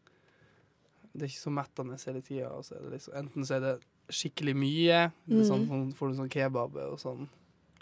Det 1.15 1.23
er 1.23 1.31
ikke 1.31 1.45
så 1.47 1.53
mettende 1.55 1.99
hele 2.07 2.23
tida. 2.23 2.49
og 2.51 2.65
så 2.65 2.75
det 2.83 2.93
Liksom, 2.93 3.15
enten 3.15 3.47
så 3.47 3.55
er 3.57 3.61
det 3.61 3.75
skikkelig 4.11 4.55
mye, 4.59 5.13
det 5.27 5.41
er 5.41 5.47
sånn, 5.49 5.67
sånn, 5.69 5.93
får 5.95 6.11
du 6.11 6.15
sånn 6.19 6.31
kebab 6.31 6.75
og 6.77 6.99
sånn 7.01 7.29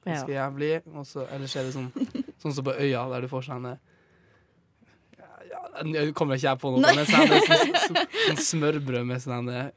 ganske 0.04 0.28
jævlig, 0.32 0.82
og 0.94 1.06
så 1.06 1.24
er 1.28 1.38
det 1.38 1.48
sånn 1.72 1.90
Sånn 2.42 2.52
som 2.52 2.64
på 2.64 2.74
øya, 2.74 3.08
der 3.08 3.20
du 3.22 3.28
får 3.28 3.42
sånne 3.48 3.72
ja, 3.72 3.78
ja, 3.78 3.91
Nå 5.84 6.04
kommer 6.18 6.38
ikke 6.38 6.48
jeg 6.50 6.60
på 6.62 6.72
noe, 6.74 6.94
men 6.96 7.06
sånn, 7.08 7.32
sånn, 7.86 8.42
smørbrød 8.50 9.06
med 9.08 9.22
sånne 9.24 9.70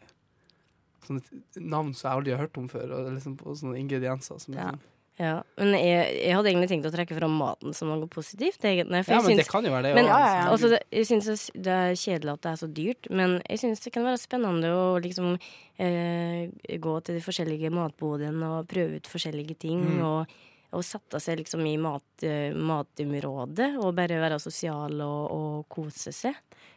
Sånne 1.06 1.22
navn 1.62 1.92
som 1.94 2.08
jeg 2.10 2.18
aldri 2.18 2.32
har 2.34 2.40
hørt 2.48 2.58
om 2.58 2.68
før, 2.72 2.92
og 2.98 3.10
liksom 3.14 3.36
på 3.38 3.54
sånne 3.60 3.78
ingredienser 3.78 4.40
som 4.42 4.56
Ja. 4.58 4.72
sånn 4.72 4.80
Ja, 5.18 5.36
men 5.56 5.70
jeg, 5.80 6.08
jeg 6.26 6.34
hadde 6.36 6.50
egentlig 6.52 6.68
tenkt 6.68 6.88
å 6.90 6.92
trekke 6.92 7.16
fram 7.16 7.38
maten 7.40 7.72
som 7.78 7.88
noe 7.88 8.08
positivt. 8.12 8.60
egentlig, 8.68 9.00
for 9.06 9.14
Ja, 9.14 9.20
jeg 9.22 9.28
men 9.30 9.38
det 9.40 9.48
kan 9.48 9.64
jo 9.64 9.72
være 9.72 9.84
det. 9.84 9.94
Men 9.96 10.10
også, 10.10 10.12
Ja, 10.12 10.26
ja, 10.26 10.34
ja. 10.34 10.50
liksom. 10.52 10.74
altså, 10.74 10.80
jeg 10.92 11.06
syns 11.08 11.46
det 11.56 11.76
er 11.76 11.94
kjedelig 12.02 12.34
at 12.34 12.42
det 12.42 12.52
er 12.52 12.60
så 12.60 12.68
dyrt, 12.74 13.08
men 13.12 13.42
jeg 13.48 13.62
syns 13.62 13.80
det 13.86 13.94
kan 13.94 14.04
være 14.04 14.20
spennende 14.20 14.74
å 14.76 15.00
liksom 15.00 15.38
eh, 15.80 16.50
gå 16.84 16.98
til 17.06 17.16
de 17.16 17.24
forskjellige 17.24 17.72
matbodene 17.72 18.50
og 18.58 18.68
prøve 18.68 18.98
ut 19.00 19.08
forskjellige 19.08 19.56
ting. 19.62 19.86
Mm. 19.86 20.04
Og, 20.04 20.36
og 20.76 20.84
sette 20.86 21.20
seg 21.24 21.40
liksom 21.40 21.64
i 21.68 21.76
mat, 21.82 22.04
eh, 22.24 22.52
matområdet 22.54 23.72
og 23.82 23.96
bare 23.98 24.20
være 24.22 24.40
sosial 24.44 25.00
og, 25.02 25.32
og 25.32 25.70
kose 25.72 26.12
seg. 26.14 26.36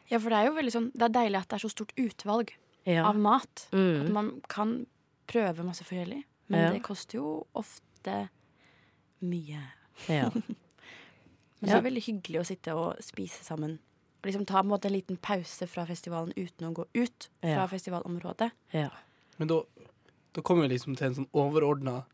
Ja, 0.09 0.19
for 0.19 0.31
det 0.33 0.39
er 0.39 0.47
jo 0.49 0.55
veldig 0.57 0.73
sånn 0.73 0.87
Det 0.95 1.03
er 1.05 1.15
deilig 1.19 1.41
at 1.43 1.49
det 1.51 1.59
er 1.59 1.65
så 1.67 1.71
stort 1.75 1.93
utvalg 2.01 2.55
Ja. 2.89 3.05
av 3.11 3.17
mat. 3.21 3.67
At 3.69 3.75
Mm. 3.77 4.13
man 4.13 4.31
kan 4.49 4.87
prøve 5.29 5.65
masse 5.65 5.85
forskjellig. 5.85 6.23
Men 6.49 6.61
Ja. 6.61 6.71
det 6.73 6.83
koster 6.83 7.19
jo 7.19 7.47
ofte 7.55 8.29
mye. 9.21 9.61
ja. 10.09 10.31
Men 11.61 11.71
det 11.71 11.75
er 11.75 11.83
veldig 11.83 12.03
hyggelig 12.07 12.41
å 12.41 12.47
sitte 12.47 12.75
og 12.79 13.01
spise 13.03 13.43
sammen. 13.43 13.79
Og 14.23 14.29
liksom 14.31 14.47
ta 14.47 14.61
på 14.63 14.67
en 14.67 14.71
måte 14.71 14.87
en 14.87 14.93
liten 14.95 15.17
pause 15.21 15.67
fra 15.67 15.85
festivalen 15.87 16.33
uten 16.37 16.69
å 16.69 16.73
gå 16.73 16.85
ut 16.95 17.29
fra 17.41 17.51
Ja. 17.51 17.67
festivalområdet. 17.67 18.51
ja. 18.73 18.89
Men 19.39 19.49
da, 19.49 19.63
da 20.35 20.41
kommer 20.43 20.67
vi 20.69 20.75
liksom 20.77 20.97
til 20.97 21.07
en 21.07 21.15
sånn 21.15 21.29
overordna 21.35 22.05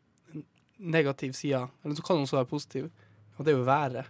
negativ 0.78 1.32
side. 1.38 1.68
Eller 1.84 1.94
så 1.98 2.02
kan 2.06 2.16
den 2.16 2.26
også 2.26 2.36
være 2.40 2.50
positiv. 2.50 2.90
Og 3.38 3.44
det 3.44 3.52
er 3.54 3.58
jo 3.58 3.64
været. 3.66 4.06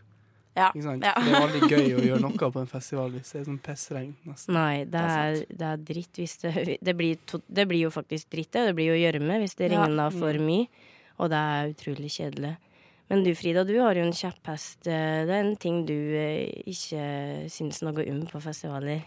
Ja. 0.56 0.68
Ikke 0.70 0.82
sant? 0.84 1.02
Ja. 1.04 1.12
Det 1.18 1.32
er 1.34 1.46
veldig 1.48 1.68
gøy 1.70 1.94
å 1.98 2.02
gjøre 2.06 2.20
noe 2.22 2.50
på 2.54 2.60
en 2.60 2.68
festival 2.70 3.10
hvis 3.10 3.32
det 3.32 3.40
er 3.40 3.46
sånn 3.48 3.58
pissregn. 3.64 4.12
nesten. 4.24 4.54
Nei, 4.54 4.84
det 4.84 4.92
Det 4.92 5.00
er 5.00 5.38
det 5.50 5.66
er 5.72 5.76
dritt 5.88 6.12
hvis 6.20 6.36
det 6.44 6.78
det 6.80 6.94
blir, 6.96 7.16
to, 7.26 7.40
det 7.48 7.64
blir 7.68 7.80
jo 7.88 7.90
faktisk 7.90 8.30
dritt, 8.30 8.52
det. 8.52 8.66
Det 8.68 8.74
blir 8.76 8.92
jo 8.94 9.00
gjørme 9.02 9.40
hvis 9.42 9.56
det 9.56 9.72
Ja. 9.72 9.82
regner 9.86 10.12
for 10.14 10.32
mye. 10.38 10.68
Og 11.18 11.30
det 11.30 11.36
er 11.38 11.72
utrolig 11.74 12.10
kjedelig. 12.10 12.56
Men 13.10 13.22
du 13.24 13.34
Frida, 13.34 13.64
du 13.66 13.78
har 13.80 13.94
jo 13.94 14.02
en 14.02 14.12
kjepphest. 14.12 14.86
eh, 14.86 15.24
Det 15.26 15.30
er 15.34 15.42
en 15.44 15.56
ting 15.56 15.84
du 15.86 15.92
eh, 15.92 16.62
ikke 16.66 17.50
syns 17.50 17.82
noe 17.82 18.06
om 18.10 18.26
på 18.26 18.40
festivaler. 18.40 19.02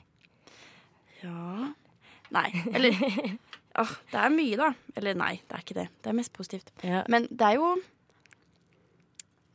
Ja 1.23 1.73
Nei. 2.31 2.51
Eller 2.75 2.91
Åh, 3.77 3.93
det 4.11 4.21
er 4.21 4.33
mye, 4.33 4.57
da. 4.59 4.71
Eller 4.97 5.17
nei, 5.17 5.35
det 5.45 5.57
er 5.57 5.63
ikke 5.65 5.77
det. 5.77 5.87
Det 6.01 6.11
er 6.11 6.17
mest 6.17 6.33
positivt. 6.33 6.71
Ja. 6.83 7.03
Men 7.11 7.29
det 7.29 7.53
er 7.53 7.59
jo 7.59 7.75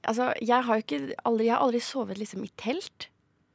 Altså, 0.02 0.32
jeg 0.42 0.64
har 0.66 0.74
jo 0.74 0.82
ikke 0.82 1.14
aldri, 1.24 1.44
Jeg 1.46 1.54
har 1.54 1.62
aldri 1.62 1.80
sovet 1.80 2.18
liksom 2.18 2.42
i 2.42 2.50
telt. 2.58 3.06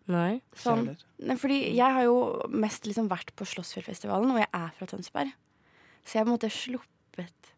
Nei? 0.08 0.40
Sånn. 0.56 0.94
Nei, 1.20 1.36
fordi 1.36 1.58
jeg 1.76 1.96
har 1.98 2.06
jo 2.08 2.46
mest 2.48 2.88
liksom 2.88 3.10
vært 3.12 3.34
på 3.36 3.44
Slåssfjellfestivalen, 3.44 4.32
og 4.32 4.40
jeg 4.40 4.48
er 4.56 4.70
fra 4.78 4.88
Tønsberg. 4.88 5.34
Så 6.06 6.16
jeg 6.16 6.22
har 6.22 6.28
på 6.28 6.32
en 6.32 6.38
måte 6.38 6.52
sluppet 6.54 7.52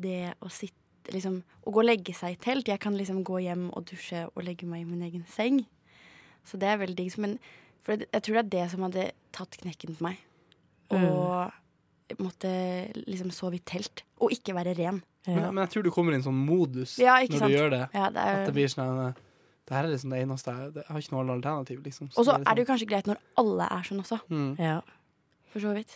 det 0.00 0.32
å 0.40 0.48
sitte 0.48 0.80
liksom, 1.12 1.42
Å 1.64 1.72
gå 1.72 1.82
og 1.82 1.84
legge 1.84 2.14
seg 2.16 2.32
i 2.32 2.40
telt. 2.40 2.68
Jeg 2.68 2.80
kan 2.80 2.96
liksom 2.96 3.20
gå 3.28 3.42
hjem 3.44 3.66
og 3.76 3.84
dusje 3.90 4.22
og 4.30 4.40
legge 4.44 4.64
meg 4.64 4.86
i 4.86 4.88
min 4.88 5.04
egen 5.04 5.26
seng. 5.28 5.58
Så 6.48 6.56
det 6.60 6.70
er 6.70 6.80
veldig 6.80 6.96
digg. 6.96 7.18
Men 7.20 7.36
for 7.84 8.00
jeg 8.00 8.24
tror 8.24 8.38
det 8.38 8.44
er 8.44 8.52
det 8.54 8.64
som 8.72 8.86
hadde 8.86 9.04
tatt 9.36 9.58
knekken 9.60 9.98
på 9.98 10.06
meg. 10.06 10.22
Og 10.96 11.52
måtte 12.18 12.50
liksom 13.06 13.30
sove 13.34 13.56
i 13.58 13.62
telt. 13.64 14.02
Og 14.20 14.32
ikke 14.34 14.54
være 14.56 14.74
ren. 14.78 15.02
Ja. 15.26 15.34
Men, 15.38 15.54
men 15.54 15.62
jeg 15.64 15.70
tror 15.74 15.82
du 15.86 15.90
kommer 15.90 16.12
i 16.12 16.18
en 16.18 16.24
sånn 16.26 16.36
modus 16.36 16.98
Ja, 17.00 17.14
ikke 17.24 17.38
når 17.38 17.40
sant? 17.46 17.52
du 17.52 17.56
gjør 17.56 17.70
det. 17.72 17.82
Ja, 17.96 18.08
det 18.12 18.20
At 18.20 18.34
er, 18.34 18.42
det 18.44 18.52
blir 18.58 18.68
sånn 18.68 18.98
eh, 19.06 19.20
Det 19.64 19.72
her 19.78 19.86
er 19.86 19.92
liksom 19.94 20.10
det 20.12 20.18
eneste 20.20 20.52
jeg 20.60 20.84
har 20.90 20.98
ikke 21.00 21.14
noe 21.16 21.32
alternativ, 21.38 21.78
liksom. 21.86 22.10
og 22.12 22.26
så 22.28 22.34
det 22.36 22.44
er 22.50 22.54
det 22.58 22.64
jo 22.66 22.68
kanskje 22.68 22.88
greit 22.90 23.06
når 23.08 23.22
alle 23.40 23.68
er 23.72 23.86
sånn 23.88 24.02
også. 24.04 24.18
mm. 24.28 24.50
ja. 24.60 24.74
For 25.54 25.64
så 25.64 25.72
vidt. 25.72 25.94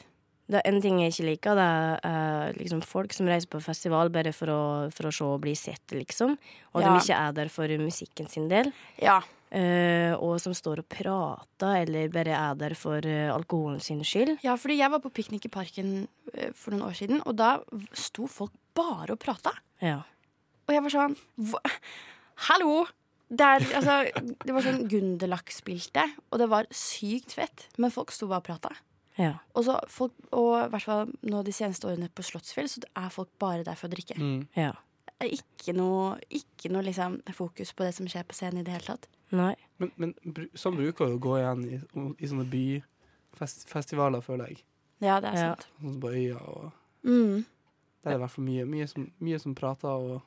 Det 0.49 0.63
er 0.63 0.69
en 0.71 0.81
ting 0.81 0.97
jeg 1.03 1.13
ikke 1.13 1.27
liker, 1.27 1.59
det 1.59 1.67
er 1.69 2.07
eh, 2.09 2.57
liksom 2.63 2.81
folk 2.89 3.13
som 3.13 3.29
reiser 3.29 3.51
på 3.53 3.61
festival 3.61 4.09
bare 4.15 4.33
for 4.33 4.49
å, 4.49 4.61
for 4.97 5.11
å 5.11 5.13
se 5.13 5.27
og 5.29 5.43
bli 5.45 5.53
sett, 5.61 5.85
liksom. 5.93 6.39
Og 6.73 6.81
Ja. 6.81 6.89
de 6.95 7.03
ikke 7.03 7.19
er 7.21 7.33
der 7.37 7.51
for 7.53 7.69
musikken 7.83 8.31
sin 8.33 8.49
del. 8.49 8.73
Ja. 9.03 9.19
Eh, 9.49 10.13
og 10.21 10.37
som 10.43 10.53
står 10.53 10.83
og 10.83 10.89
prater, 10.93 11.87
eller 11.87 12.11
bare 12.13 12.35
er 12.37 12.57
der 12.61 12.75
for 12.77 13.05
eh, 13.09 13.31
alkoholen 13.33 13.81
sin 13.81 14.03
skyld. 14.05 14.37
Ja, 14.45 14.59
fordi 14.61 14.77
jeg 14.77 14.93
var 14.93 15.01
på 15.01 15.13
piknik 15.15 15.47
i 15.49 15.53
parken 15.53 16.03
eh, 16.35 16.51
for 16.53 16.75
noen 16.75 16.85
år 16.91 16.99
siden, 16.99 17.23
og 17.25 17.39
da 17.41 17.55
sto 17.97 18.29
folk 18.29 18.53
bare 18.77 19.17
og 19.17 19.23
prata. 19.23 19.55
Ja. 19.81 20.03
Og 20.69 20.75
jeg 20.75 20.85
var 20.85 20.93
sånn 20.93 21.15
Hva? 21.49 21.63
Hallo! 22.51 22.83
Det, 23.29 23.45
er, 23.45 23.65
altså, 23.77 24.27
det 24.45 24.53
var 24.57 24.65
sånn 24.65 24.87
Gunderlach 24.89 25.51
spilte, 25.53 26.05
og 26.33 26.41
det 26.41 26.49
var 26.49 26.69
sykt 26.73 27.35
fett. 27.37 27.67
Men 27.77 27.93
folk 27.93 28.13
sto 28.13 28.29
bare 28.29 28.41
og 28.45 28.47
prata. 28.47 28.75
ja. 29.21 29.35
Og, 29.53 29.65
så 29.67 29.79
folk, 29.93 30.15
og 30.33 30.53
i 30.63 30.69
hvert 30.73 30.87
fall 30.87 31.13
nå 31.29 31.43
de 31.45 31.53
seneste 31.57 31.89
årene 31.89 32.09
på 32.13 32.25
Slottsfjell, 32.25 32.69
så 32.73 32.85
er 32.97 33.11
folk 33.13 33.33
bare 33.41 33.65
der 33.67 33.77
for 33.81 33.89
å 33.89 33.97
drikke. 33.97 34.17
Mm. 34.21 34.45
ja. 34.57 34.75
Ikke 35.21 35.73
noe, 35.75 36.19
ikke 36.31 36.71
noe 36.71 36.83
liksom, 36.87 37.17
fokus 37.35 37.73
på 37.75 37.83
det 37.85 37.95
som 37.97 38.07
skjer 38.07 38.23
på 38.29 38.37
scenen 38.39 38.61
i 38.61 38.63
det 38.63 38.73
hele 38.77 38.87
tatt. 38.87 39.09
Nei. 39.35 39.55
Men, 39.83 39.91
men 39.99 40.13
sånn 40.55 40.77
bruker 40.79 41.07
det 41.11 41.17
å 41.19 41.23
gå 41.25 41.33
igjen 41.41 41.65
i, 41.67 41.81
i 42.23 42.29
sånne 42.31 42.47
byfestivaler, 43.39 44.23
føler 44.25 44.53
jeg. 44.53 44.63
Ja, 45.03 45.21
det 45.21 45.31
er 45.33 45.35
Ja. 45.35 45.49
sant. 45.55 45.67
Sånn 45.81 45.93
som 45.93 46.01
på 46.01 46.13
Øya. 46.15 46.39
og 46.41 46.73
Mm. 47.05 47.45
Der 48.03 48.11
er 48.11 48.15
det 48.15 48.19
i 48.19 48.23
hvert 48.25 48.31
fall 48.31 48.45
mye, 48.45 48.65
mye, 48.67 48.87
som, 48.89 49.11
mye 49.21 49.39
som 49.39 49.55
prater, 49.55 49.89
og 49.89 50.23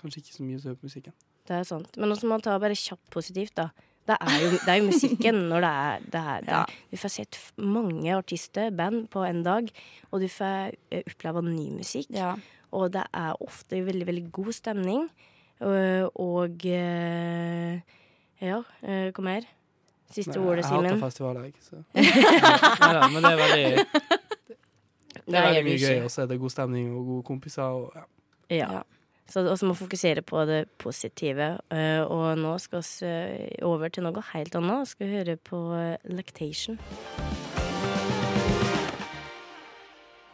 kanskje 0.00 0.18
ikke 0.22 0.34
så 0.34 0.42
mye 0.42 0.58
som 0.60 0.68
hører 0.70 0.80
på 0.80 0.86
musikken. 0.88 1.12
Det 1.46 1.54
er 1.56 1.64
sant. 1.64 1.96
Men 1.96 2.10
også 2.10 2.24
må 2.26 2.28
man 2.36 2.40
ta 2.42 2.58
bare 2.58 2.74
kjapt 2.74 3.10
positivt, 3.10 3.54
da. 3.56 3.70
Det 4.08 4.16
er 4.20 4.38
jo, 4.40 4.50
det 4.50 4.68
er 4.68 4.76
jo 4.80 4.86
musikken 4.88 5.48
når 5.50 5.60
det 5.60 5.70
er 5.70 6.00
det 6.00 6.20
er, 6.20 6.40
det 6.40 6.48
Ja. 6.48 6.64
Du 6.90 6.96
får 6.96 7.08
sett 7.10 7.38
mange 7.58 8.14
artister, 8.16 8.70
band, 8.70 9.08
på 9.10 9.20
en 9.28 9.42
dag, 9.42 9.70
og 10.12 10.20
du 10.20 10.28
får 10.28 10.74
eh, 10.90 11.02
oppleve 11.06 11.42
ny 11.44 11.70
musikk. 11.76 12.06
Ja. 12.10 12.36
Og 12.76 12.90
det 12.92 13.04
er 13.14 13.38
ofte 13.44 13.80
veldig, 13.86 14.06
veldig 14.08 14.24
god 14.32 14.52
stemning. 14.56 15.06
Og, 15.60 16.18
og 16.22 16.66
eh, 16.70 17.78
eh, 17.78 17.96
Ja, 18.44 18.60
hva 18.86 19.24
mer? 19.26 19.48
Siste 20.08 20.38
Nei, 20.38 20.44
ordet, 20.48 20.64
Jeg 20.64 20.72
hater 20.72 21.00
festivaler, 21.02 21.48
jeg. 21.48 21.54
Så. 21.60 21.82
Nei, 21.94 22.92
da, 22.96 23.08
men 23.12 23.24
det 23.24 23.32
er 23.32 23.40
veldig 23.42 23.64
Det 25.28 25.34
er 25.36 25.48
veldig 25.50 25.64
mye 25.66 25.80
gøy, 25.82 25.98
og 26.06 26.12
så 26.14 26.22
er 26.22 26.30
det 26.30 26.38
god 26.40 26.54
stemning 26.54 26.94
og 26.94 27.10
gode 27.10 27.26
kompiser. 27.28 27.74
Og, 27.82 27.98
ja. 28.48 28.70
Ja. 28.78 28.84
Så 29.28 29.42
vi 29.44 29.66
må 29.68 29.74
fokusere 29.76 30.22
på 30.24 30.44
det 30.48 30.62
positive. 30.80 31.58
eh, 31.70 32.00
og 32.00 32.38
nå 32.40 32.54
skal 32.58 32.80
vi 32.80 33.10
eh, 33.10 33.66
over 33.68 33.92
til 33.92 34.08
noe 34.08 34.24
helt 34.32 34.56
annet. 34.56 34.86
Vi 34.86 34.94
skal 34.94 35.12
høre 35.18 35.36
på 35.36 35.60
eh, 35.76 35.96
Lactation. 36.08 36.80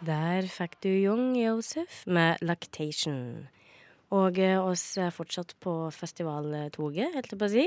Der 0.05 0.45
fikk 0.51 0.75
du 0.85 0.91
Young 0.91 1.33
Joseph 1.39 2.03
med 2.11 2.43
Lactation. 2.45 3.47
Og 4.13 4.37
eh, 4.43 4.59
oss 4.61 4.83
er 5.01 5.15
fortsatt 5.15 5.55
på 5.65 5.73
festivaltoget, 5.95 7.15
helt 7.15 7.31
til 7.31 7.41
på 7.41 7.47
å 7.47 7.53
si. 7.53 7.65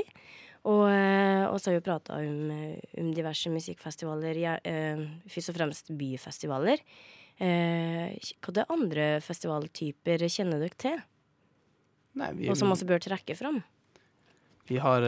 Og 0.70 0.84
eh, 0.92 1.46
oss 1.50 1.66
har 1.66 1.74
jo 1.74 1.82
prata 1.82 2.20
om, 2.22 2.52
eh, 2.54 3.00
om 3.00 3.08
diverse 3.16 3.50
musikkfestivaler, 3.50 4.38
ja, 4.38 4.54
eh, 4.62 5.02
først 5.26 5.50
og 5.50 5.58
fremst 5.58 5.90
byfestivaler. 5.98 6.84
Eh, 7.42 8.14
er 8.14 8.70
andre 8.74 9.08
festivaltyper 9.24 10.26
kjenner 10.28 10.62
dere 10.62 10.78
til? 10.78 11.02
Nei, 12.18 12.32
vi, 12.38 12.52
Og 12.52 12.60
som 12.60 12.70
også 12.74 12.86
bør 12.86 13.02
trekke 13.02 13.38
fram? 13.38 13.62
vi 14.68 14.76
har 14.76 15.00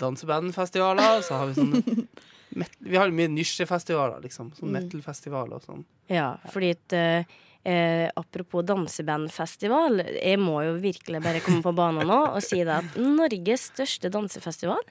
dansebandfestivaler, 0.00 1.18
så 1.20 1.36
har 1.36 1.50
vi 1.50 1.58
sånn 1.58 2.06
Vi 2.80 2.96
har 2.96 3.10
mye 3.10 3.28
nisjefestivaler, 3.32 4.20
liksom. 4.22 4.50
Sånn 4.56 4.68
Mm. 4.68 4.76
metal-festivaler 4.80 5.54
og 5.54 5.62
sånn. 5.64 5.84
Ja, 6.08 6.36
fordi 6.52 6.70
at 6.76 6.92
eh, 6.92 7.24
eh, 7.64 8.10
Apropos 8.16 8.64
dansebandfestival, 8.66 10.02
jeg 10.22 10.38
må 10.38 10.58
jo 10.66 10.74
virkelig 10.82 11.22
bare 11.22 11.40
komme 11.44 11.62
på 11.62 11.74
banen 11.74 12.06
nå 12.10 12.20
og 12.34 12.42
si 12.42 12.62
det 12.64 12.74
at 12.82 12.96
Norges 12.98 13.70
største 13.72 14.10
dansefestival, 14.10 14.82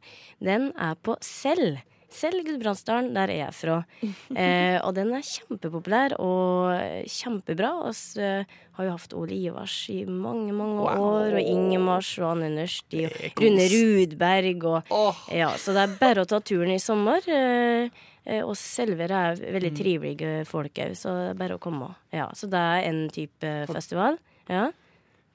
den 0.42 0.72
er 0.78 0.96
på 0.96 1.18
Sel. 1.22 1.82
Sel 2.12 2.42
Gudbrandsdalen, 2.44 3.14
der 3.16 3.32
er 3.32 3.40
jeg 3.48 3.54
fra. 3.56 3.78
Eh, 4.42 4.78
og 4.86 4.94
den 4.96 5.12
er 5.16 5.24
kjempepopulær 5.28 6.14
og 6.20 7.06
kjempebra. 7.12 7.72
Vi 7.92 8.22
eh, 8.24 8.54
har 8.78 8.88
jo 8.88 8.94
hatt 8.96 9.14
Ole 9.18 9.36
Ivars 9.36 9.76
i 9.94 10.02
mange, 10.08 10.54
mange 10.56 10.80
Wow. 10.82 11.02
år, 11.08 11.36
og 11.40 11.42
Ingemars 11.42 12.12
og 12.22 12.30
Anne 12.34 12.50
Nørsti 12.56 13.06
og. 13.10 13.18
Rune 13.42 13.66
Rudberg 13.74 14.66
og 14.72 14.94
Ja, 15.32 15.52
så 15.60 15.76
det 15.76 15.84
er 15.88 15.98
bare 16.00 16.24
å 16.26 16.30
ta 16.32 16.40
turen 16.44 16.72
i 16.76 16.80
sommer. 16.84 17.24
Eh, 17.28 17.90
eh, 18.26 18.42
og 18.44 18.56
Selvere 18.60 19.24
er 19.32 19.44
veldig 19.58 19.74
trivelige 19.78 20.34
folk 20.50 20.74
òg, 20.84 20.96
så 21.00 21.14
det 21.18 21.30
er 21.36 21.40
bare 21.44 21.58
å 21.60 21.64
komme. 21.64 21.92
Ja, 22.16 22.30
så 22.38 22.48
det 22.52 22.60
er 22.60 22.88
en 22.92 23.04
type 23.14 23.56
festival. 23.72 24.18
Ja. 24.52 24.70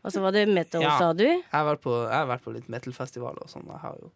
Og 0.07 0.13
så 0.15 0.21
var 0.23 0.33
det 0.37 0.47
metal, 0.49 0.83
Ja. 0.85 0.99
sa 0.99 1.13
du? 1.13 1.25
Jeg 1.27 1.43
har 1.51 1.65
vært 1.67 1.83
på, 1.83 1.95
jeg 2.07 2.15
har 2.15 2.29
vært 2.31 2.45
på 2.45 2.53
litt 2.55 2.69
metal-festival 2.71 3.39
og 3.43 3.49
sånn. 3.51 3.67
Jeg 3.67 3.81
har 3.83 3.97
jo, 4.01 4.11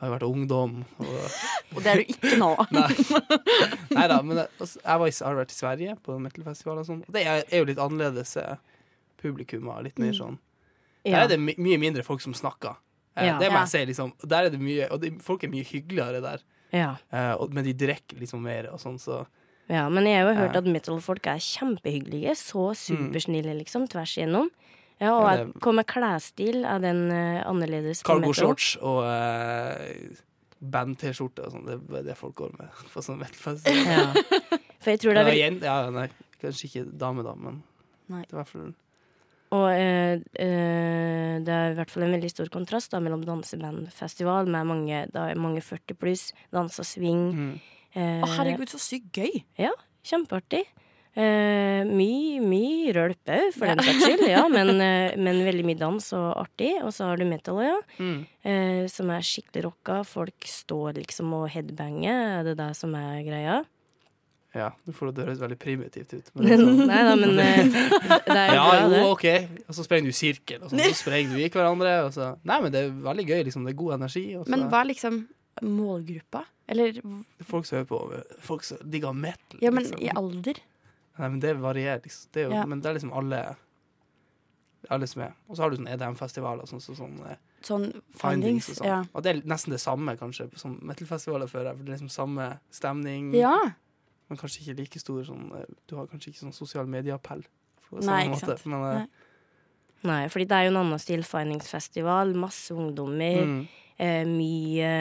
har 0.00 0.08
jo 0.08 0.12
vært 0.14 0.26
ungdom. 0.28 0.74
Og, 0.98 1.38
Og 1.76 1.82
det 1.84 1.92
er 1.92 2.00
du 2.02 2.12
ikke 2.14 2.36
nå. 2.40 2.50
Nei 3.96 4.06
da, 4.10 4.20
men 4.24 4.40
jeg, 4.42 4.48
var, 4.60 5.06
jeg 5.10 5.26
har 5.26 5.38
vært 5.38 5.54
i 5.54 5.58
Sverige 5.58 5.96
på 6.04 6.16
metal-festival 6.22 6.80
og 6.82 6.86
sånn. 6.88 7.02
Og 7.06 7.16
det 7.16 7.24
er, 7.26 7.42
er 7.48 7.62
jo 7.62 7.68
litt 7.70 7.80
annerledes 7.82 8.36
publikum. 8.36 8.60
publikummer. 9.20 9.82
Litt 9.84 9.98
mer 10.00 10.14
sånn 10.16 10.38
Der 11.04 11.24
er 11.24 11.28
det 11.28 11.36
my 11.40 11.54
mye 11.60 11.78
mindre 11.80 12.04
folk 12.06 12.22
som 12.24 12.32
snakker. 12.36 12.78
Eh, 13.16 13.26
Ja. 13.26 13.38
Det 13.38 13.50
må 13.50 13.58
Ja. 13.60 13.66
jeg 13.66 13.68
si, 13.74 13.84
liksom. 13.92 14.12
Der 14.24 14.46
er 14.46 14.50
det 14.50 14.60
mye 14.60 14.86
Og 14.90 15.00
det, 15.02 15.10
folk 15.22 15.44
er 15.44 15.48
mye 15.52 15.64
hyggeligere 15.64 16.20
der. 16.24 16.40
Ja. 16.72 16.94
Eh, 17.12 17.32
og, 17.34 17.52
men 17.52 17.64
de 17.66 17.72
drikker 17.74 18.18
liksom 18.20 18.40
mer 18.42 18.70
og 18.72 18.80
sånn, 18.80 18.98
så 18.98 19.26
ja, 19.70 19.84
men 19.88 20.02
jeg 20.04 20.18
har 20.18 20.32
jo 20.32 20.38
hørt 20.40 20.54
Ja. 20.56 20.58
at 20.58 20.66
metal-folk 20.66 21.26
er 21.30 21.38
kjempehyggelige. 21.38 22.32
Så 22.34 22.72
supersnille, 22.74 23.52
liksom, 23.54 23.84
tvers 23.86 24.16
igjennom. 24.18 24.48
Ja, 25.00 25.12
og 25.16 25.28
det- 25.38 25.62
hva 25.64 25.72
med 25.78 25.86
klesstil? 25.88 26.64
Er 26.68 26.78
den 26.82 27.06
uh, 27.10 27.40
annerledes 27.48 28.02
Cargo-shorts 28.04 28.74
og 28.84 28.98
uh, 29.06 30.18
band-T-skjorte 30.60 31.46
og 31.46 31.54
sånn. 31.54 31.64
Det 31.70 31.78
er 32.02 32.06
det 32.10 32.16
folk 32.20 32.34
går 32.40 32.52
med 32.58 32.84
på 32.92 33.02
sånn 33.04 33.20
metal-festival. 33.22 33.80
Ja. 33.94 34.58
For 34.80 34.94
jeg 34.94 35.00
tror 35.02 35.16
det 35.16 35.24
er 35.28 35.36
jen- 35.36 35.58
ja, 35.64 35.78
nei, 35.92 36.06
kanskje 36.40 36.68
ikke 36.70 36.84
dame, 37.00 37.24
da, 37.24 37.34
men 37.36 37.58
Nei. 38.08 38.22
det 38.24 38.32
er 38.32 38.36
i 38.36 38.38
hvert 38.38 38.48
fall 38.48 38.70
Og 39.52 39.66
uh, 39.66 40.14
eh, 40.40 41.34
det 41.44 41.52
er 41.56 41.72
i 41.72 41.76
hvert 41.76 41.90
fall 41.92 42.04
en 42.06 42.14
veldig 42.14 42.30
stor 42.32 42.48
kontrast 42.54 42.92
da, 42.94 43.00
mellom 43.04 43.24
dansebandfestival 43.26 44.48
med 44.48 44.68
mange, 44.70 45.02
da 45.12 45.26
mange 45.36 45.60
40 45.64 45.96
pluss, 46.00 46.30
dansa 46.54 46.84
swing. 46.86 47.26
mm. 47.34 47.52
Eh, 47.90 48.20
Å, 48.22 48.28
herregud, 48.38 48.70
så 48.70 48.78
sykt 48.78 49.10
gøy. 49.18 49.40
Ja, 49.58 49.72
kjempeartig. 50.06 50.62
Eh, 51.18 51.80
mye 51.88 52.38
mye 52.38 52.92
rølp 52.94 53.32
òg, 53.34 53.48
for 53.56 53.66
den 53.66 53.80
saks 53.82 54.04
skyld, 54.04 54.22
ja, 54.30 54.44
men, 54.56 54.70
eh, 54.78 55.16
men 55.18 55.40
veldig 55.46 55.64
mye 55.66 55.80
dans 55.80 56.06
og 56.14 56.28
artig. 56.44 56.70
Og 56.84 56.92
så 56.94 57.08
har 57.10 57.18
du 57.18 57.26
metal 57.26 57.58
òg, 57.58 57.66
ja. 57.66 57.80
Mm. 57.98 58.20
Eh, 58.46 58.84
som 58.92 59.10
er 59.10 59.26
skikkelig 59.26 59.64
rocka. 59.66 60.00
Folk 60.06 60.46
står 60.46 61.00
liksom 61.00 61.34
og 61.40 61.48
headbanger. 61.50 62.40
Er 62.40 62.48
det 62.50 62.56
det 62.62 62.70
som 62.78 62.94
er 62.98 63.24
greia? 63.26 63.58
Ja, 64.54 64.72
du 64.82 64.90
får 64.90 65.10
det 65.10 65.20
det 65.20 65.26
høres 65.28 65.42
veldig 65.44 65.58
primitivt 65.62 66.14
ut. 66.14 66.30
Men 66.34 66.46
det 66.50 66.56
sånn. 66.62 66.80
Nei 66.90 67.02
da, 67.06 67.12
men 67.18 67.42
eh, 67.42 67.60
det 68.30 68.38
er 68.38 68.48
jo 68.48 68.56
Ja, 68.60 68.70
bra, 68.70 69.02
jo. 69.02 69.10
OK. 69.12 69.26
Og 69.66 69.76
så 69.78 69.86
sprenger 69.86 70.10
du 70.10 70.16
sirkel, 70.20 70.62
og 70.62 70.70
sånn, 70.72 70.82
så 70.86 71.02
sprenger 71.02 71.34
du 71.34 71.42
i 71.42 71.50
hverandre. 71.50 71.92
Og 72.06 72.14
så. 72.16 72.32
Nei, 72.46 72.62
men 72.64 72.74
det 72.74 72.86
er 72.86 72.96
veldig 73.10 73.26
gøy. 73.28 73.42
liksom, 73.50 73.66
Det 73.66 73.74
er 73.74 73.78
god 73.82 73.98
energi. 74.00 74.24
Og 74.38 74.46
så 74.46 74.54
Men 74.54 74.66
hva 74.70 74.82
er 74.84 74.90
liksom 74.94 75.20
målgruppa? 75.66 76.46
Eller 76.70 76.98
Folk 77.50 77.66
som 77.66 77.80
hører 77.80 77.88
på 77.90 77.98
Folk 78.46 78.62
som 78.66 78.78
digger 78.86 79.14
metal. 79.14 79.58
Ja, 79.62 79.72
men 79.74 79.82
liksom. 79.88 80.02
i 80.06 80.10
alder? 80.14 80.60
Nei, 81.20 81.28
men 81.28 81.40
det 81.42 81.50
varierer, 81.60 82.00
liksom. 82.04 82.30
Det 82.32 82.42
er 82.42 82.48
jo, 82.48 82.54
Ja. 82.56 82.64
Men 82.66 82.80
det 82.80 82.88
er 82.90 82.94
liksom 82.98 83.12
alle 83.16 83.42
Alle 84.88 85.06
som 85.06 85.20
er. 85.22 85.34
Og 85.46 85.56
så 85.58 85.62
har 85.62 85.70
du 85.70 85.76
sånn 85.76 85.90
EDM-festivaler, 85.92 86.64
sånn 86.66 86.80
som 86.80 86.94
sånn, 86.96 87.18
eh, 87.28 87.36
Sånn 87.62 87.82
Findings 88.16 88.64
findings? 88.64 88.68
og 88.70 88.76
sånn. 88.78 88.86
Ja. 88.88 89.00
Og 89.14 89.22
det 89.22 89.30
er 89.36 89.40
nesten 89.46 89.74
det 89.74 89.80
samme, 89.82 90.14
kanskje, 90.16 90.46
som 90.58 90.78
metal-festivaler 90.80 91.50
før. 91.52 91.68
For 91.76 91.84
det 91.84 91.88
er 91.92 91.98
liksom 91.98 92.08
samme 92.10 92.46
stemning. 92.72 93.34
ja. 93.34 93.54
Men 94.30 94.38
kanskje 94.38 94.62
ikke 94.62 94.76
like 94.78 94.98
stor 95.02 95.24
sånn 95.26 95.52
eh, 95.58 95.64
Du 95.88 95.96
har 95.96 96.06
kanskje 96.06 96.30
ikke 96.30 96.44
sånn 96.46 96.54
sosial 96.54 96.86
medieappell. 96.86 97.42
på 97.90 97.98
Nei, 98.00 98.06
samme 98.06 98.20
ikke 98.22 98.40
måte, 98.40 98.56
sant. 98.58 98.66
Men, 98.66 98.84
eh, 98.84 98.98
Nei. 99.00 99.06
Nei, 100.04 100.28
fordi 100.28 100.46
det 100.48 100.52
er 100.56 100.62
jo 100.64 100.70
en 100.70 100.86
annen 100.86 100.98
stil. 101.02 101.22
Findingsfestival, 101.22 102.34
masse 102.34 102.70
ungdommer. 102.70 103.42
mm, 103.44 103.68
mye 104.28 104.92